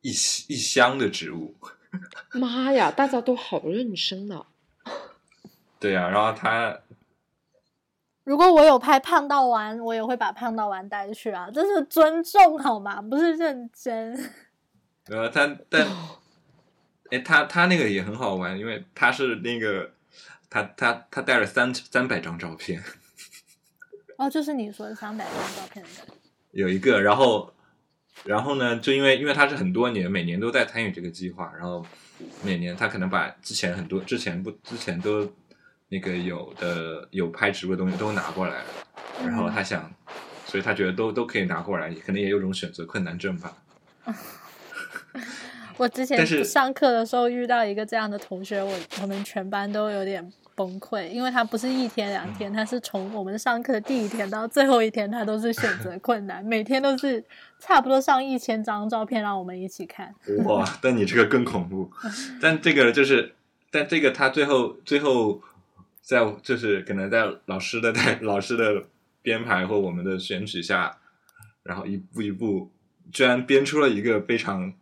[0.04, 0.10] 一
[0.48, 1.54] 一箱的植物。
[2.34, 4.44] 妈呀，大家都好认真啊！
[5.80, 6.78] 对呀，然后他
[8.24, 13.00] 如果我有拍胖到玩，我也会把胖到玩带去啊，这是尊重好吗？
[13.00, 14.32] 不是认真。
[15.08, 15.86] 呃， 他但
[17.10, 19.92] 哎，他他那个也很好玩，因为他是那个
[20.50, 22.82] 他他他带了三三百张照片。
[24.18, 25.84] 哦，就是你说的三百张照片
[26.50, 27.53] 有一个，然后
[28.24, 31.84] 然后呢，就因为因为他是很多年，每年都在参与这个计划，然后
[32.44, 35.28] 每年他可能把之前很多之前不之前都。
[35.90, 38.64] 那个有的有拍植物的东西都拿过来了，
[39.22, 39.88] 然后他想，
[40.44, 43.56] 所以他觉得都都可以拿过来，可能也有种选择困难症吧。
[45.76, 57.22] 我之前上课的时候遇到一个这样的同学，我我们全班都有点崩溃，因为他不是一天两天，他是从我们上课的第一天到最后一天，他都是选择困难，每天都是
[57.66, 60.14] 差不多上一千张照片让我们一起看。
[60.44, 61.90] 哇，但你这个更恐怖，
[62.40, 63.34] 但这个就是，
[63.70, 65.42] 但这个他最后最后。
[66.06, 68.84] 在就是可能在老师的带老师的
[69.22, 70.98] 编排或我们的选取下，
[71.62, 72.70] 然后一步一步，
[73.10, 74.74] 居然编出了一个非常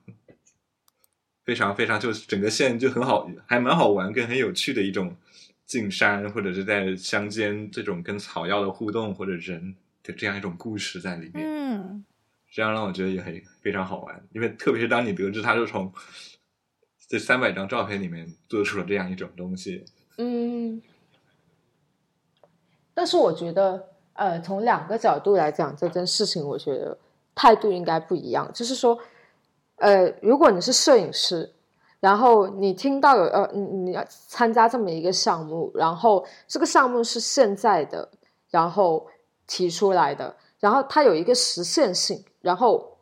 [1.44, 5.16] 非常非常就整个线就很好，还蛮好玩跟很有趣的一种
[5.64, 11.46] 进山或者是在乡间这种跟草药的互动或者人的这样一种故事在里面。
[11.46, 12.04] 嗯，
[12.52, 15.90] 这样让我觉得也很非常好玩，因为特别是当你得知他就从
[17.08, 19.84] 这三百张照片里面做出了这样一种东西，
[20.18, 20.82] 嗯。
[22.94, 26.98] 但是我觉得，呃，从两个角度来讲这件事情，我觉得
[27.34, 28.50] 态度应该不一样。
[28.52, 28.98] 就是说，
[29.76, 31.50] 呃，如果你是摄影师，
[32.00, 38.10] 然后你听到有呃，你你要参加这么一个项目，然后这个项目是现在的，
[38.50, 39.08] 然后
[39.46, 42.98] 提出来的，然后它有一个实现性，然后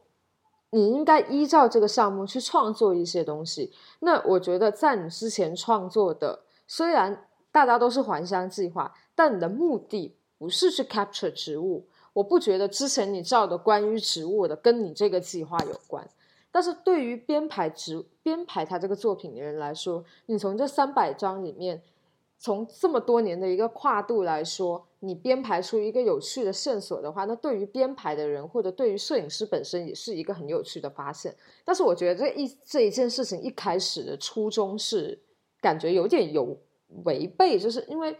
[0.70, 3.72] 你应该依照这个项目去创作一些东西。
[3.98, 8.94] 那我觉得在你之前创作的，虽然大家都是还乡计划。
[9.12, 11.84] 但你的目的不是去 capture 植物，
[12.14, 16.08] 我不觉得之前你照的关于植物的跟你这个计划有关。
[16.50, 21.82] 但是对于编排植编排他这个作品的人来说，你从这三百张里面，
[22.38, 31.34] 从这么多年的一个跨度来说，你编排出一个有趣的线索的话，那对于编排的人或者对于摄影师本身也是一个很有趣的发现。
[31.64, 35.20] 但是我觉得这一这一件事情一开始的初衷是
[35.60, 36.56] 感觉有点有
[37.04, 38.16] 违背，就是因为。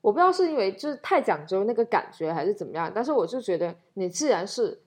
[0.00, 4.80] 我不知道是因为就是太讲究那个感觉还是怎么样，但是我就觉得你既然是，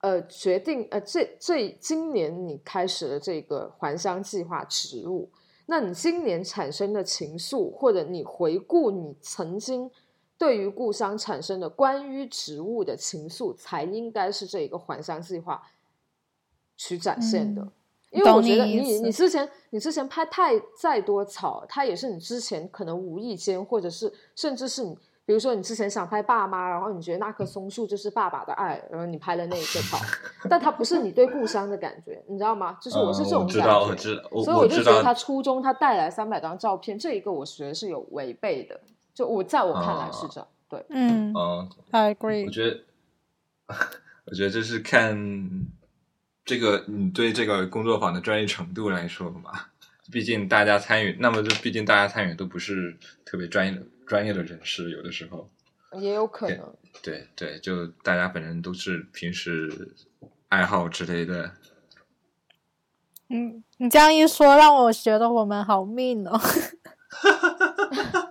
[0.00, 5.30] 呃，决定呃这这今年你开始了这个还乡计划植物，
[5.66, 9.88] 那你今年产生的情愫，或者你回顾你曾经
[10.42, 15.62] 对于故乡产生的关于植物的情愫，才应该是这一个还乡计划
[16.76, 17.64] 去展现的。
[18.10, 29.96] 因为我觉得你你之前你之前拍太再多草，它也是你之前可能无意间，或者是甚至是你，比如说你之前想拍爸妈，然后你觉得那棵松树就是爸爸的爱，然后你拍了那一棵草，
[30.50, 32.76] 但它不是你对故乡的感觉，你知道吗？
[32.82, 33.64] 就是我是这种感
[33.96, 34.04] 觉，
[34.42, 38.80] 所以我就觉得他初衷他带来三百张照片，这一个我觉得是有违背的，
[39.14, 42.84] 就我在我看来是这样，对，嗯嗯，I agree，我觉得
[44.26, 45.66] 我觉得这是看。
[46.44, 49.52] 这个你对这个工作坊的专业程度来说嘛，
[50.10, 55.48] 毕竟大家参与，那么就毕竟大家参与都不是特别专业的专业的人士，有的时候
[56.00, 56.74] 也有可能。
[57.00, 59.94] 对对，就大家本人都是平时
[60.48, 61.52] 爱好之类的。
[63.28, 66.40] 嗯，你这样一说，让我觉得我们好命哦。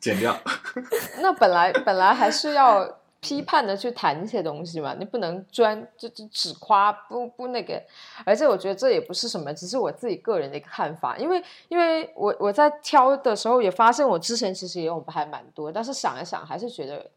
[0.00, 0.36] 剪掉。
[1.20, 2.98] 那本来本来还是要。
[3.22, 7.78] 批判的去谈一些东西嘛，你不能专就就只夸不不那个，
[8.24, 17.10] 而且我觉得这也不是什么，只是我自己个人的一个看法，因为因为我我在挑的时候也发现我之前其实也有还蛮多，但是想一想还是觉得，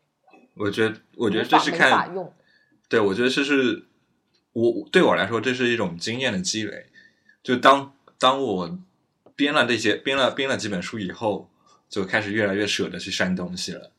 [0.57, 2.33] 我觉得我觉得这是看用，
[2.89, 3.85] 对我觉得这是
[4.51, 6.87] 我对我来说这是一种经验的积累，
[7.41, 8.77] 就当当我
[9.37, 11.49] 编了这些编了编了几本书以后，
[11.93, 13.91] 就开始越来越舍得去删东西了。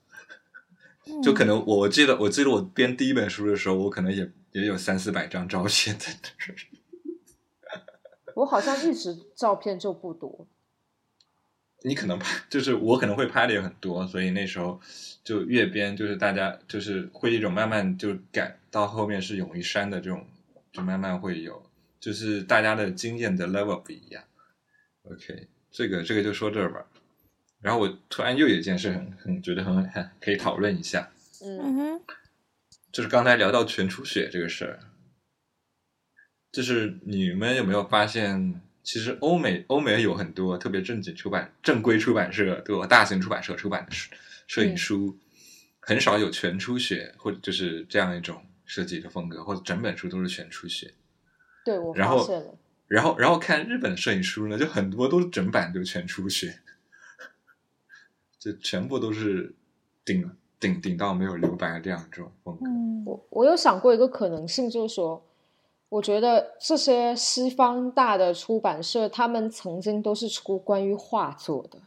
[1.22, 7.80] 就可能我记得，我记得我编第一本书的时候，我可能也也有三四百张照片在那。
[8.34, 10.48] 我好像一直照片就不多。
[11.84, 14.80] 你可能拍，就是我可能会拍的也很多，所以那时候
[15.22, 20.26] 就越编，就是大家就是会一种慢慢就改到后面是勇于删的这种，
[20.72, 21.62] 就慢慢会有
[22.00, 24.24] 就是大家的经验的 level 不一样。
[25.04, 26.86] OK，这个这个就说这儿吧。
[27.64, 31.10] 然后我突然又有一件事很很觉得很很可以讨论一下，
[31.42, 32.00] 嗯哼，
[32.92, 34.80] 就是刚才聊到全出血这个事儿，
[36.52, 42.86] 就是你们有没有发现，其实欧美欧美有很多特别正经出版正规出版社对吧？
[42.86, 44.10] 大型出版社出版的摄
[44.46, 45.18] 摄影书，
[45.80, 50.92] 很少有全出血或者就是这样一种设计的风格，或者整本书都是全出血。
[51.64, 52.58] 对，我然后发现了。
[52.88, 56.58] 然后然后看日本的摄影书呢，就很多都是整版就全出血。
[58.44, 59.54] 就全部都是
[60.04, 60.30] 顶
[60.60, 62.66] 顶顶到没有留白这样这种风格。
[62.66, 65.24] 嗯，我我有想过一个可能性，就是说，
[65.88, 71.78] 我觉得这些西方大的出版社，他们曾经都是出关于画作的。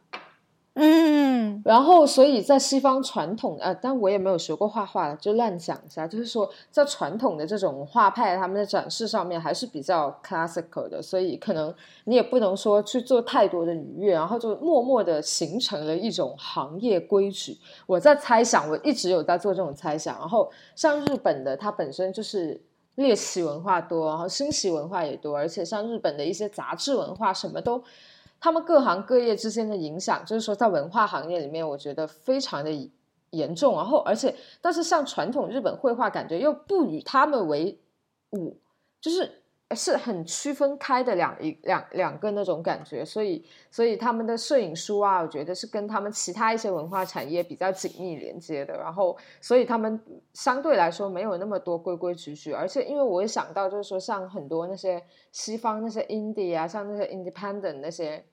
[0.80, 6.08] 嗯，然后，所以在西方传统呃，但我也没有学过画画，就乱讲一下。
[6.08, 11.74] 就是说，在传统的这种画派，他们的展示上面还是比较 classical 的，所以可能
[12.04, 17.58] 你也不能说去做太多的愉悦，然后就默默的形成了一种行业规矩。
[17.88, 20.20] 我在猜想，我一直有在做这种猜想。
[20.20, 22.62] 然后，像日本的，它本身就是
[22.94, 27.84] 猎奇文化多，然后新奇文化也多，而且像日本的一些杂志文化，什么都。
[28.40, 32.72] 他们各行各业之间的影响，就是说在文化行业里面，我觉得非常的
[33.32, 33.76] 严重。
[33.76, 37.80] 然后，而且，但是像传统日本绘画，感觉又不与他们为
[38.32, 38.58] 伍，
[39.02, 39.44] 就是
[39.76, 43.04] 是很区分开的两一两两个那种感觉。
[43.04, 48.78] 所以，所以他们的摄影书啊，我觉得是跟他们其他一些文化产业比较紧密连接的。
[48.78, 50.00] 然后，所以他们
[50.34, 52.52] 相对来说没有那么多规规矩矩。
[52.52, 58.24] 而且，因为我也想到，就是说像很多那些西方那些 indie 啊，像那些 independent 那些。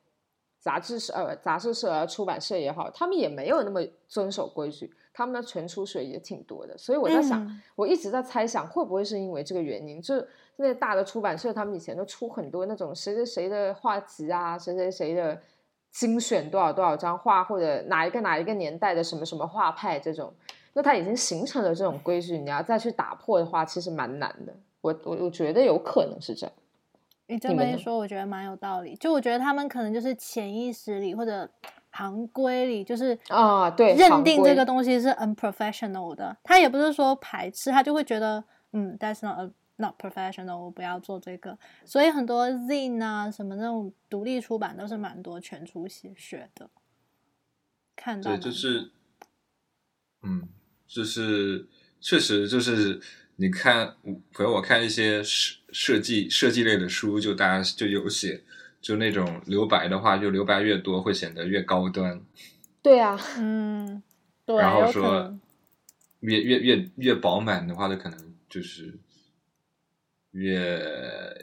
[0.61, 6.75] 杂志社呃，杂志社啊，出版社也好，他们也没有那么遵守规矩，他们的全出水也挺多的。
[6.79, 10.01] 所以我在想，我一直在猜想，会不会是因为这个原因？
[10.01, 10.15] 就
[10.57, 15.41] 那些大的出版社，他们以前都出很多那种谁谁谁的画集啊，谁谁谁的
[15.91, 20.33] 精选多少多少张画，或者哪一个哪一个年代的什么什么画派这种，
[20.73, 24.55] 那它已经形成了这种规矩，你要再去打破的话，其实蛮难的。
[24.81, 26.55] 我我我觉得有可能是这样。
[27.27, 28.95] 你这么一说，我觉得蛮有道理。
[28.97, 31.49] 就我觉得他们可能就是潜意识里或者
[31.91, 36.37] 行规里，就是啊，对，认定这个东西是 unprofessional 的。
[36.45, 41.59] 他也不是说排斥，他就会觉得，嗯，that's not not professional，我不要做这个。
[41.85, 46.69] 所以很多 zine 啊，什么那种独立出版都是蛮多全出写学的。
[47.97, 48.91] 看到对，就是，
[50.23, 50.49] 嗯，
[50.87, 51.67] 就是
[52.01, 53.01] 确实就是。
[53.37, 58.45] 你看，比如我看一些设设计设计类的书，就大家就有写，
[58.81, 62.23] 就那种留白的话，就留白越多会显得越高端。
[62.81, 64.01] 对啊，嗯，
[64.47, 64.57] 对。
[64.57, 65.37] 然后说，
[66.21, 68.97] 越越越越饱满的话，就可能就是
[70.35, 70.81] 越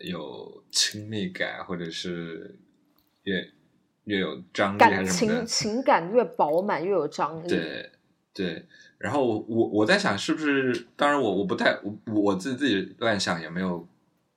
[0.03, 2.59] 有亲密感，或者是
[3.23, 3.49] 越
[4.03, 5.45] 越有张力，还是什么的。
[5.45, 7.47] 情情感越饱满，越有张力。
[7.47, 7.89] 对
[8.33, 8.65] 对。
[8.97, 10.87] 然后我我在想，是不是？
[10.95, 13.87] 当然，我我不太我我自己自己乱想，也没有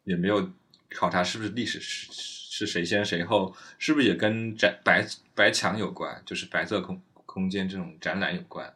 [0.05, 0.49] 也没有
[0.95, 8.73] 考察是不是历史是是谁先谁后，是不是也跟展白白墙有关，就是白色空空间这种展览有关？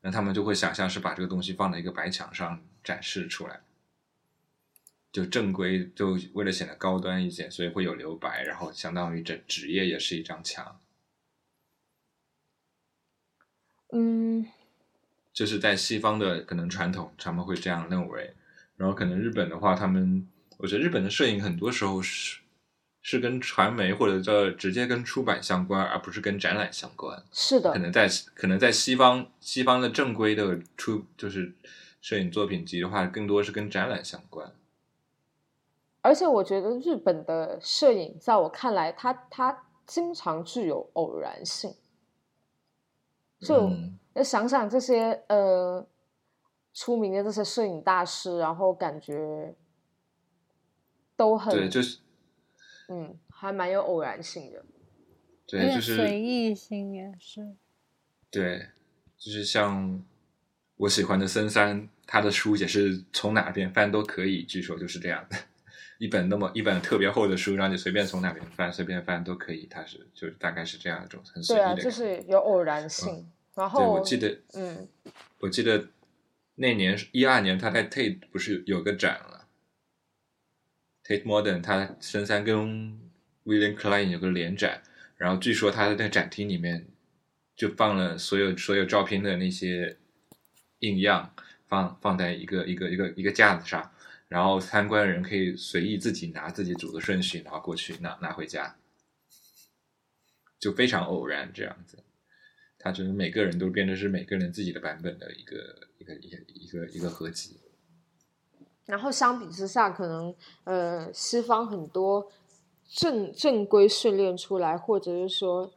[0.00, 3.60] 那他们就会想象是把这个东西放在一个白墙上展示出来，
[5.12, 10.80] 就正规，就为了显得高端一些，所以会有留白，然后相当于这职业也是一张墙。
[13.92, 14.46] 嗯。
[15.32, 18.34] 就是在西方的可能传统，他们会这样认为。
[18.76, 22.40] 然后可能日本的话，他们我觉得日本的摄影很多时候是
[23.02, 27.22] 是跟传媒或者叫直接跟出版相关，而不是跟展览相关。
[27.32, 31.54] 是的，可能在可能在西方西方的正规的出就是
[32.00, 34.52] 摄影作品集的话，更多是跟展览相关。
[36.00, 41.74] 而且我觉得日本的摄影，在我看来，它它经常具有偶然性，
[43.40, 43.70] 就。
[44.14, 45.86] 要想想这些呃
[46.74, 49.54] 出名的这些摄影大师，然后感觉
[51.14, 52.00] 都很对，就是
[52.88, 54.64] 嗯，还蛮有偶然性的，
[55.46, 57.54] 对，就是随意性也是，
[58.28, 58.70] 对，
[59.16, 60.02] 就是像
[60.78, 65.36] 我喜欢的森山，他的书也是从哪边翻都可以，据说就是这样的，
[65.98, 73.28] 一本那么一本特别厚的书，让你随便从哪边翻，随便翻都可以，它是就是大概是这样一种很随意的，就是有偶然性。
[73.54, 74.88] 然后，对，我记得，嗯，
[75.40, 75.88] 我记得
[76.54, 79.48] 那年一二年，他在 Tate 不是有个展了
[81.04, 83.00] ，Tate Modern，他深山跟
[83.44, 84.80] William Klein 有个联展，
[85.16, 86.86] 然后据说他在那展厅里面
[87.56, 89.96] 就放了所有所有照片的那些
[90.78, 91.34] 印样，
[91.66, 93.90] 放放在一个一个一个一个架子上，
[94.28, 98.76] 然后参观的人可以随意自己拿自己组的顺序拿过去拿拿回家，
[100.58, 102.04] 就非常偶然这样子。
[102.78, 107.58] 他就是每个人都变成是每个人自己的版本的一个一个一个一个一个合集。
[108.84, 112.30] 然后相比之下，可能呃西方很多
[112.86, 115.72] 正正规训练出来，或者是说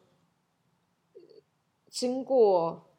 [1.89, 2.89] 经过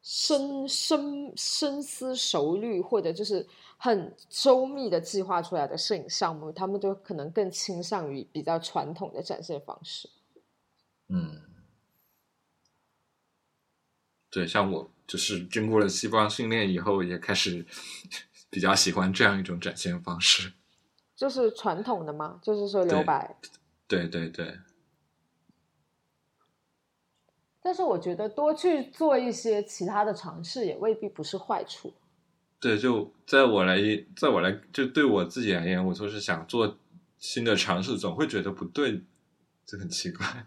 [0.00, 3.46] 深深深思熟虑，或者就是
[3.82, 10.10] 很周密的计划出来的摄影项目，他们都可能更倾向于比较传统的展现方式。
[11.08, 11.40] 嗯。
[14.30, 17.64] 对，像我就是经过了西方训练以后，也开始
[18.50, 20.52] 比较喜欢这样一种展现方式。
[21.16, 23.34] 就是传统的嘛，就是说留白。
[23.88, 24.58] 对对对。
[27.62, 31.94] 但是我觉得多去做一些其他的尝试，也未必不是坏处。
[32.60, 33.78] 对，就在我来，
[34.14, 36.78] 在我来，就对我自己而言，我就是想做
[37.18, 39.00] 新的尝试，总会觉得不对，
[39.64, 40.46] 就很奇怪，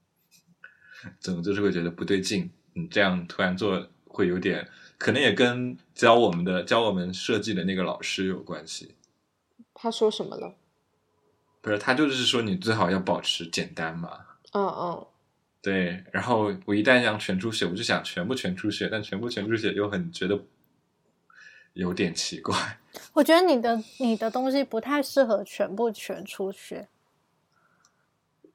[1.18, 2.50] 总就是会觉得不对劲。
[2.74, 8.94] 你这样突然做会有点，可能也跟教我们的教我们设计的那个老师有关系。
[9.72, 10.54] 他说什么了？
[11.62, 14.20] 不是他就是说你最好要保持简单嘛。
[14.52, 15.06] 嗯嗯。
[15.62, 20.38] 对，然后我一旦想全出血，我就想全部全出血，但全部全出血又很觉得
[21.76, 22.54] 有点奇怪。
[23.14, 26.88] 我觉得你的你的东西不太适合全部全出去。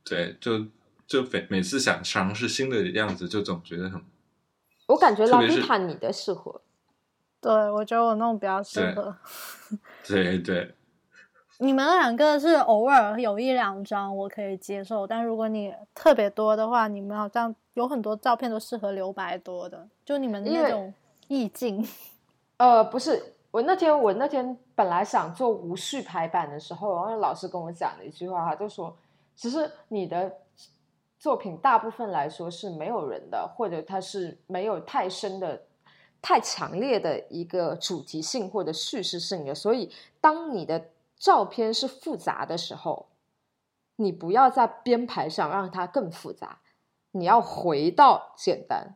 [0.04, 0.68] 对，就。
[1.08, 4.02] 就每每次想尝试新的样子，就总觉得很。
[4.86, 6.62] 我感觉拉比塔你的适合。
[7.42, 9.18] 对，我觉得我弄比较适合。
[10.08, 10.74] 对 对。
[11.60, 20.94] 你们两个是偶尔有一两张我可以接受，但如果你特别多的话，你们好像有很多照片都适合留白多的，就你们那种
[21.28, 21.86] 意境。
[22.62, 28.96] 呃，不是，我那天我那天本来想做无序排版的时候，然后老师跟我讲了一句话，他就说，
[29.36, 30.32] 其实你的。
[31.18, 35.62] 作品大部分来说是没有人的，或者它是没有太深的、
[36.20, 39.54] 太强烈的一个主题性或者叙事性的。
[39.54, 40.84] 所以，当你的
[41.16, 43.06] 照片是复杂的时候，
[43.98, 46.58] 你不要在编排上让它更复杂，
[47.12, 48.96] 你要回到简单，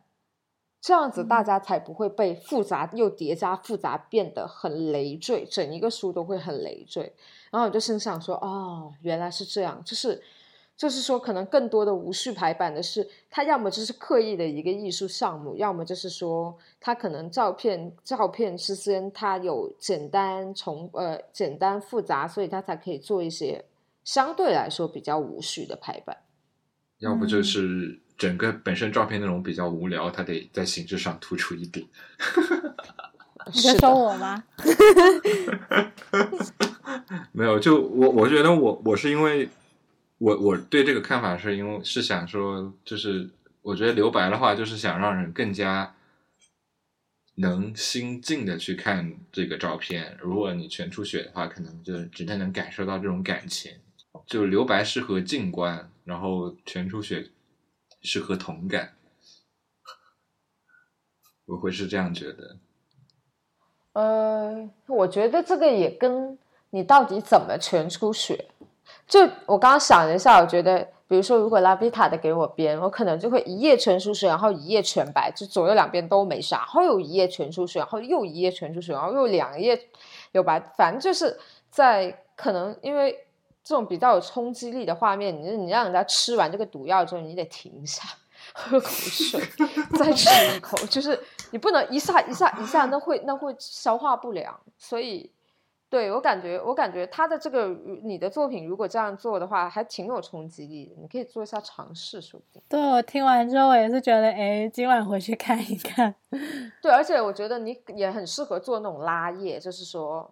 [0.86, 7.12] 这样子大家才不会被复杂又叠加复杂变得很累赘，整一个书都会很累赘。
[7.50, 10.22] 然后我就心想说：“哦，原来是这样，就是。”
[10.76, 23.64] 就是说，可能更多的无序排版的是，它要么就是刻意的一个艺术项目，要么就是说，它可能照片照片之间它有简单重呃简单复杂，所以它才可以做一些
[24.04, 26.18] 相对来说比较无序的排版。
[26.98, 31.86] 要不就是整个本身照片内容比较无聊，它得在形式上突出一点。
[33.52, 34.42] 你在说我吗？
[37.32, 39.48] 没有，就我我觉得我我是因为。
[40.18, 43.28] 我我对这个看法是因为是想说，就是
[43.60, 45.94] 我觉得留白的话，就是想让人更加
[47.34, 50.16] 能心静的去看这个照片。
[50.22, 53.70] 如果你全出血的话，可能就只能能感受到这种感情。
[54.26, 57.28] 就留白适合静观，然后全出血
[58.06, 58.94] 适合同感。
[61.46, 62.56] 我会是这样觉得。
[63.94, 66.38] 呃，我觉得这个也跟
[66.70, 68.48] 你到底怎么全出血。
[69.08, 79.88] 就我刚刚想了一下，我觉得，比如说，如果拉比塔的给我编，我可能就会一页全出血，然后一页全白，就左右两边都没啥，然后又一页全出血，然后又一页全出血，然后又两页
[80.30, 81.36] 有白，反正就是
[81.68, 83.25] 在可能因为
[83.66, 88.04] 这种比较有冲击力的画面，你你让人家吃完这个毒药之后，你得停一下，
[88.54, 89.40] 喝口水，
[89.98, 91.18] 再吃一口，就是
[91.50, 95.32] 你不能一下一下一下，那会那会消化不良，所以。
[95.88, 97.68] 对我感觉，我感觉他的这个
[98.02, 100.96] 你的作品如果这样做的话，还挺有冲击力的。
[101.00, 102.60] 你可以做一下尝试，说不定。
[102.68, 106.12] 对我听完之后，我也是觉得，哎，今晚回去看一看。
[106.82, 110.28] 对，而且我觉得你也很适合做那种拉页，就是说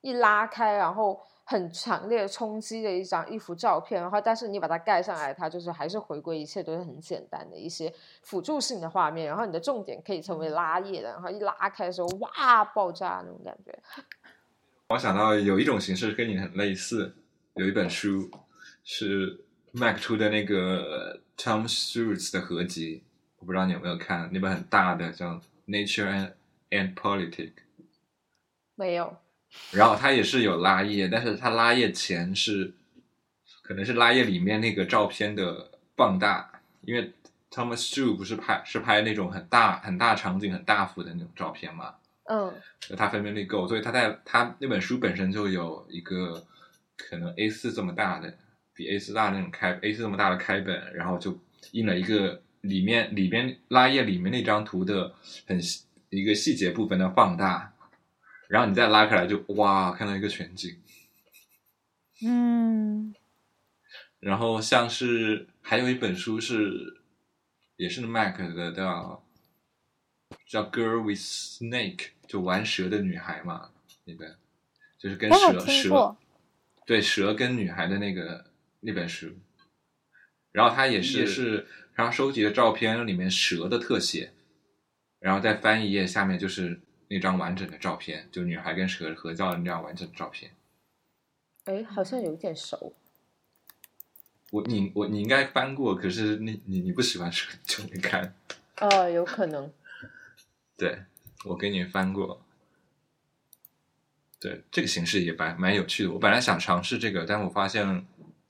[0.00, 7.92] 一拉开，然后很强烈冲击的一张一幅照片，然后但是你把它盖上来，它就是还是回归一切都是很简单的一些
[8.22, 13.72] 辅助性的画面，然后你的重点可以成为拉页的，然后一拉开的时候，哇，爆炸那种感觉。
[14.88, 17.14] 我想到有一种形式跟你很类似，
[17.54, 18.28] 有一本书
[18.82, 23.04] 是 Mac 出的那个 Tom Schultz 的合集，
[23.38, 25.34] 我不知道你有没有看那本很大的叫
[25.68, 26.32] 《Nature and
[26.70, 27.52] and Politics》。
[28.74, 29.16] 没有。
[29.70, 32.72] 然后它也是有拉页，但是它拉页前是
[33.62, 37.12] 可能是拉页里面那个照片的放大，因为
[37.50, 41.94] Thomas Schultz 不是拍是拍那种很大很大场景很大幅的那种照片嘛。
[42.28, 42.52] 嗯，
[42.96, 46.44] 他分辨率够，所以他在他那本书本身就有一个
[46.96, 48.34] 可能 A 四这么大的，
[48.74, 51.38] 比 A 四大那种开 A 四这么大的开本，然后就
[51.70, 55.14] 印了一个里面里边拉页里面那张图的
[55.46, 55.56] 很
[56.10, 57.72] 一个细节部分的放大，
[58.48, 60.80] 然后你再拉开来就哇，看到一个全景。
[62.22, 63.14] 嗯，
[64.20, 67.00] 然后像是还有一本书是
[67.76, 69.24] 也是 Mac 的叫
[70.46, 72.10] 叫 Girl with Snake。
[72.26, 73.70] 就玩蛇的女孩嘛，
[74.04, 74.36] 那本
[74.98, 76.16] 就是跟蛇蛇，
[76.84, 79.38] 对蛇跟女孩的那个那本书，
[80.50, 84.32] 然后他也是是他收集的照片里面蛇的特写，
[85.20, 90.52] 然后再翻一页，下面就是那张完整的照片，就女孩跟蛇合照的那张完整的照片。
[91.64, 92.94] 哎，好像有点熟。
[94.50, 98.34] 我你我你应该翻过，可是你你你不喜欢蛇就没看。
[98.80, 99.72] 哦，有可能。
[100.76, 101.04] 对。
[101.44, 102.44] 我给你翻过，
[104.40, 106.10] 对这个形式也蛮蛮有趣的。
[106.10, 108.04] 我本来想尝试这个，但我发现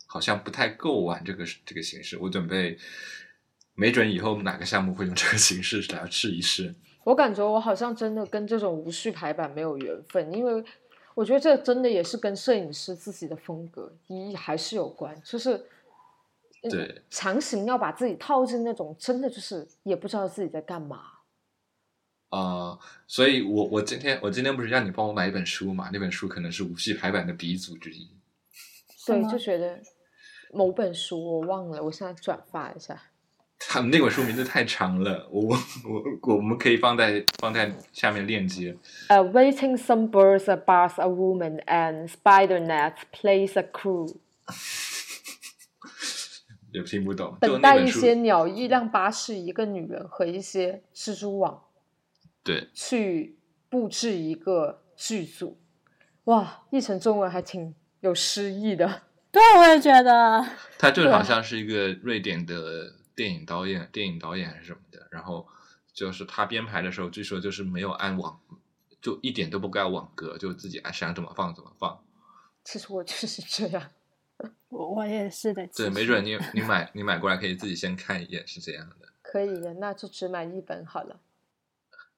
[0.07, 2.17] 好像不太够玩这个这个形式。
[2.17, 2.79] 我准备，
[3.75, 6.75] 没准以后哪个项目会用这个形式来试一试。
[7.07, 10.65] 我感觉我好像真的跟这种无序排版没有缘分，因为
[11.15, 15.65] 我觉得这真的也是跟摄影师自己的风格一还是有关，就是
[16.63, 21.01] 对强行要把自己套进那种真的就是也不知道自己在干嘛。
[22.31, 22.77] 啊，
[23.07, 25.89] 所以我我今天我今天不是让你帮我买一本书嘛？
[25.93, 28.11] 那本书可能是无序排版的鼻祖之一。
[29.07, 29.81] 对，就觉得
[30.53, 33.01] 某本书我忘了，我现在转发一下。
[33.59, 38.77] 他们那本书名字太长了，我我我们可以放在放在下面链接。
[39.09, 44.17] A waiting some birds, a bath, a woman, and spider nets plays a crew。
[46.73, 47.37] 也听不懂。
[47.41, 51.63] 等待一些鸟，一辆巴士，一个女人和一些蜘蛛网。
[52.45, 53.39] 对，去
[53.71, 55.59] 布置一个剧组，
[56.25, 59.03] 哇，译成中文还挺有诗意的。
[59.33, 60.47] 对，我也觉得。
[60.79, 65.09] 它就好像是一个瑞典的电影导演，电影导演还是什么的。
[65.11, 65.49] 然后
[65.93, 68.39] 就是他编排的时候，据说就是没有按网，
[69.01, 72.05] 就一点都不盖网格，就自己爱想怎么放怎么放。
[72.63, 73.91] 其实我就是这样，
[74.69, 75.67] 我我也是的。
[75.69, 79.09] 对，没准你你买你买过来可以自己先看一眼，是这样的。
[79.23, 81.21] 可以的，那就只买一本好了。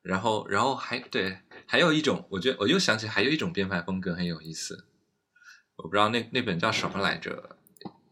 [0.02, 4.86] 然后，然后还对，还有一种，我觉得我又想起还有一种编排风格很有意思，
[5.76, 7.57] 我不知道那那本叫什么来着，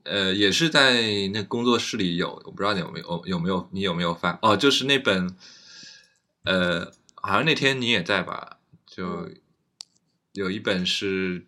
[0.06, 5.36] 呃，也是在那工作室里有，我不知道你有没有有没有你有没有发哦，就是那本，
[6.44, 9.28] 呃，好像那天你也在吧，就
[10.32, 11.46] 有一本是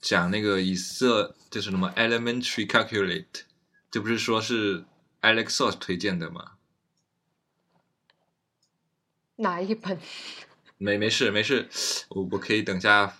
[0.00, 3.42] 讲那个以色，就是什么 elementary calculate，
[3.90, 4.84] 这不是说是
[5.20, 6.52] Alex Source 推荐的吗？
[9.36, 9.98] 哪一本？
[10.78, 11.68] 没没事没事，
[12.08, 13.16] 我我可以等下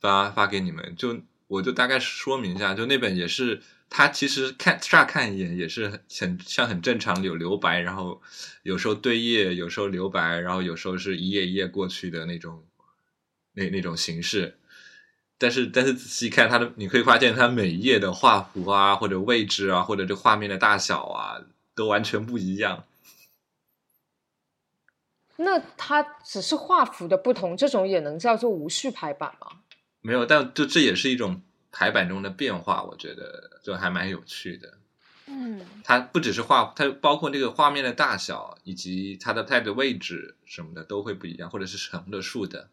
[0.00, 0.94] 发发给你们。
[0.96, 3.62] 就我就大概说明一下，就那本也是，
[3.94, 8.22] 它其实看乍看一眼也是很像很正常有留白，然后
[8.62, 12.64] 有时候对页，有时候留白，然后有时候是一页一页过去的那种
[13.52, 14.56] 那那种形式。
[15.36, 21.42] 但是但是仔细看它的，你可以发现它每一页的画幅啊，或者位置啊，或者这画面的大小啊，
[21.74, 22.84] 都完全不一样。
[25.36, 29.48] 那它只是画幅的不同，这种也能叫做无序排版吗？
[30.00, 31.42] 没有，但就这也是一种
[31.72, 34.74] 排版中的变化，我觉得就还蛮有趣的。
[35.26, 42.68] 嗯，它不只是画，它包括这个画面的大小以及它的它的位置什么的都会不一样，或者是横的竖的。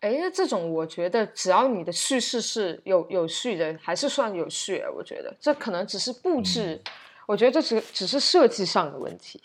[0.00, 4.84] 哎，那这种我觉得只要你的叙事是有有序的，还是算有序。
[4.94, 6.80] 我觉得这可能只是布置，
[7.26, 9.40] 我觉得这只只是设计上的问题。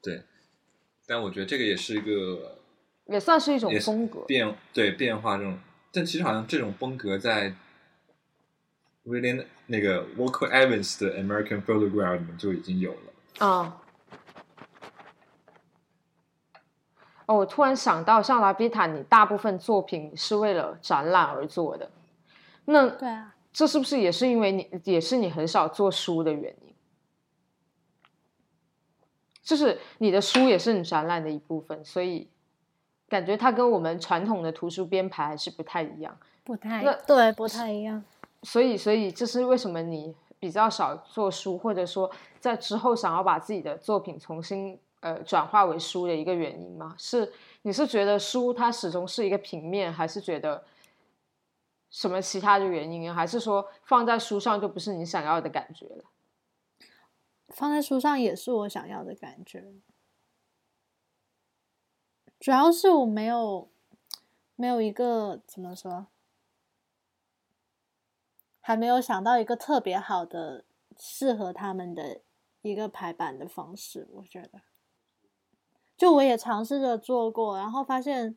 [0.00, 0.22] 对。
[1.06, 2.58] 但我觉得这个也是一个，
[3.08, 5.58] 也算是一种风格变对变化这种，
[5.92, 7.54] 但其实好像这种风格在
[9.04, 13.80] 威廉那个 Walker Evans 的 American Photograph 里面就已经有了啊。
[17.26, 21.90] 哦，我突然想到，像拉比塔，你大部分作品是为了展览而做的，
[22.66, 26.74] 那对啊，这是不是也是因为你也是你很少做书的原因？
[29.42, 32.28] 就是你的书也是你展览的一部分，所以
[33.08, 38.02] 感觉它跟我们传统的图书编排还是不太一样，不太对，不太一样。
[38.44, 46.94] 所以，所以这是为什么你比较少做书，或者说在之后想要把自己的作品重新呃转化为书的一个原因吗？
[46.98, 47.32] 是
[47.62, 50.64] 你是觉得书它始终是一个平面，还是觉得
[51.90, 53.12] 什么其他的原因？
[53.12, 56.04] 还是说放在书上就不是你想要的感觉了？
[57.48, 59.64] 放在书上也是我想要的感觉，
[62.40, 63.68] 主要是我没有
[64.56, 66.08] 没有一个怎么说，
[68.66, 70.64] 还没有想到一个特别好的
[70.98, 72.22] 适合他们的
[72.62, 74.08] 一个排版的方式。
[74.10, 74.62] 我觉得，
[75.98, 78.34] 就我也尝试着做过，然后发现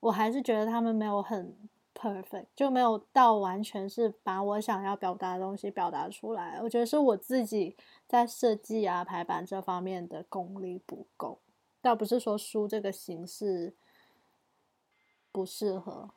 [0.00, 1.56] 我还是觉得他们没有很
[1.94, 6.60] perfect，就没有到完全是把我想要表达的东西表达出来。
[6.60, 7.76] 我觉得是我自己
[8.08, 11.40] 在设计啊排版这方面的功力不够。
[11.80, 13.76] 倒不是说书这个形式
[15.30, 16.10] 不适合。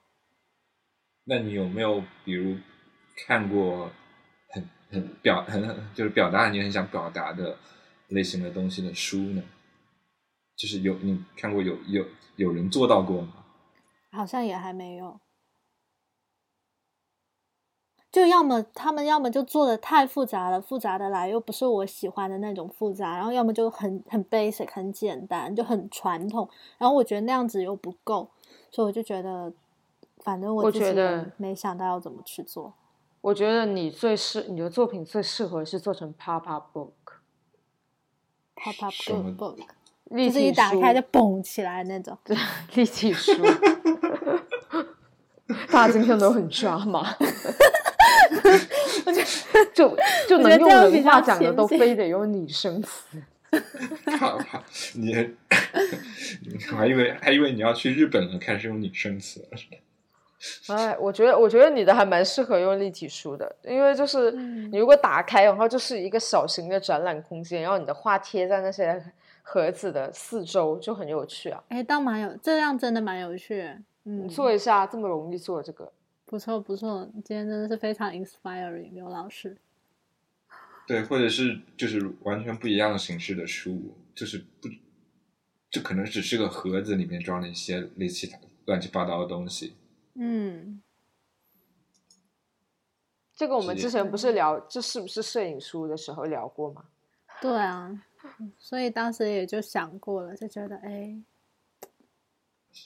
[1.26, 2.58] 那你有没有比如
[3.26, 3.90] 看过
[4.50, 5.62] 很很表很
[5.94, 7.58] 就是表达你很想表达的
[8.10, 9.42] 类型的东西的书呢？
[10.56, 12.06] 就是有你看过有有
[12.36, 13.34] 有人做到过吗？
[14.12, 15.20] 好像也还没有。
[18.12, 28.30] 就要么他们要么就做的太复杂了，复杂的来又不是我喜欢的那种复杂，然后要么就很很 basic 很简单，就很传统，然后我觉得那样子又不够，
[28.70, 29.54] 所以我就觉得，
[30.26, 32.74] 反正我觉得没想到要怎么去做。
[33.22, 38.94] 我觉得你最适你的作品最适合是做成 pop up book，pop up
[39.38, 39.60] book，
[40.10, 42.36] 就是一打开就蹦起来那种，对，
[42.74, 43.32] 立体书。
[45.70, 47.16] 大家今天都很抓马。
[49.74, 49.98] 就
[50.28, 53.22] 就能用人话讲的，都非得用拟声词。
[54.18, 54.64] 好好，
[54.96, 55.14] 你
[56.72, 59.58] 我还以为还以为你要去日本了，开始用拟声词了。
[60.68, 69.04] 哎，我觉得我觉得你的还蛮适合用立体书的，因为就是你如果打开，然后就是一个小型的展览空间，然后你的画贴在那些
[69.44, 71.64] 盒子的四周，就很有趣啊。
[71.70, 73.70] 哎，倒蛮有，这样真的蛮有趣。
[74.06, 75.92] 嗯，做一下这么容易做这个。
[76.26, 79.58] 不错不错，今天真的是非常 inspiring，刘老师。
[80.88, 84.70] 对，或者是就是完全不一样的形式的书，就是不，
[85.70, 88.28] 就可能只是个盒子里面装了一些类似
[88.66, 89.76] 乱七八糟的东西。
[90.16, 90.82] 嗯，
[93.36, 96.86] 这个我们之前不是聊这是不是摄影书的时候聊过吗？
[97.42, 98.04] 对啊，
[98.58, 101.22] 所以当时也就想过了，就觉得哎。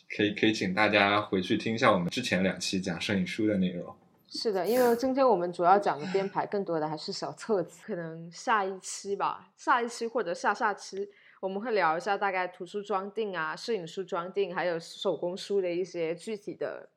[0.10, 3.96] 可以可以，请大家回去听一下我们之前两期讲摄影书的内容。
[4.28, 7.82] 是的，因为今天我们主要讲的编排，更多的还是小册子。
[7.86, 11.08] 可能下一期吧，下一期或者下下期，
[11.40, 16.90] 我们会聊一下大概图书装订啊、摄影书装订，还有手工书的一些具体的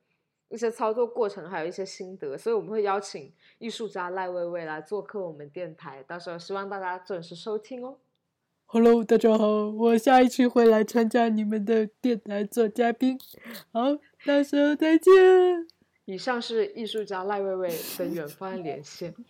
[0.51, 2.37] 一些操作过程，还有一些心得。
[2.37, 7.99] 所以我们会邀请艺术家赖薇薇来做客我们电台，到时候希望大家准时收听哦。
[8.67, 13.19] Hello，大家好，我下一期会来参加你们的电台做嘉宾，
[13.73, 13.97] 好，
[14.27, 15.13] 到时候再见。
[16.05, 17.69] 以上是艺术家赖薇薇
[17.99, 19.15] 的远方连线。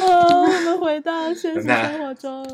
[0.00, 0.06] 好，
[0.42, 2.46] 我们回到现实生活中。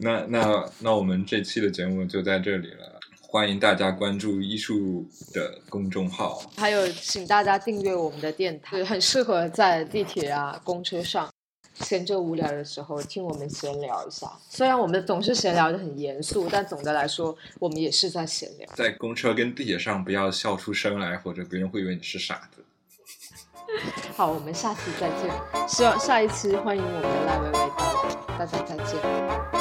[0.00, 2.97] 那那那我们这期的节目就在这里了，
[3.30, 11.28] 欢迎大家关注艺术的公众号，还有请大家订阅我们的电台，很适合在地铁啊、公车上。
[11.74, 18.66] 闲着无聊的时候听我们闲聊一下，虽然我们总是闲聊的很严肃，但总的来说我们也是在闲聊。
[18.74, 22.64] 在公车跟地铁上不要笑出声来，或者别人会以为你是傻子。
[24.16, 25.68] 好，我们下期再见。
[25.68, 29.57] 希望下一期欢迎我们的赖薇薇到来，大家再见。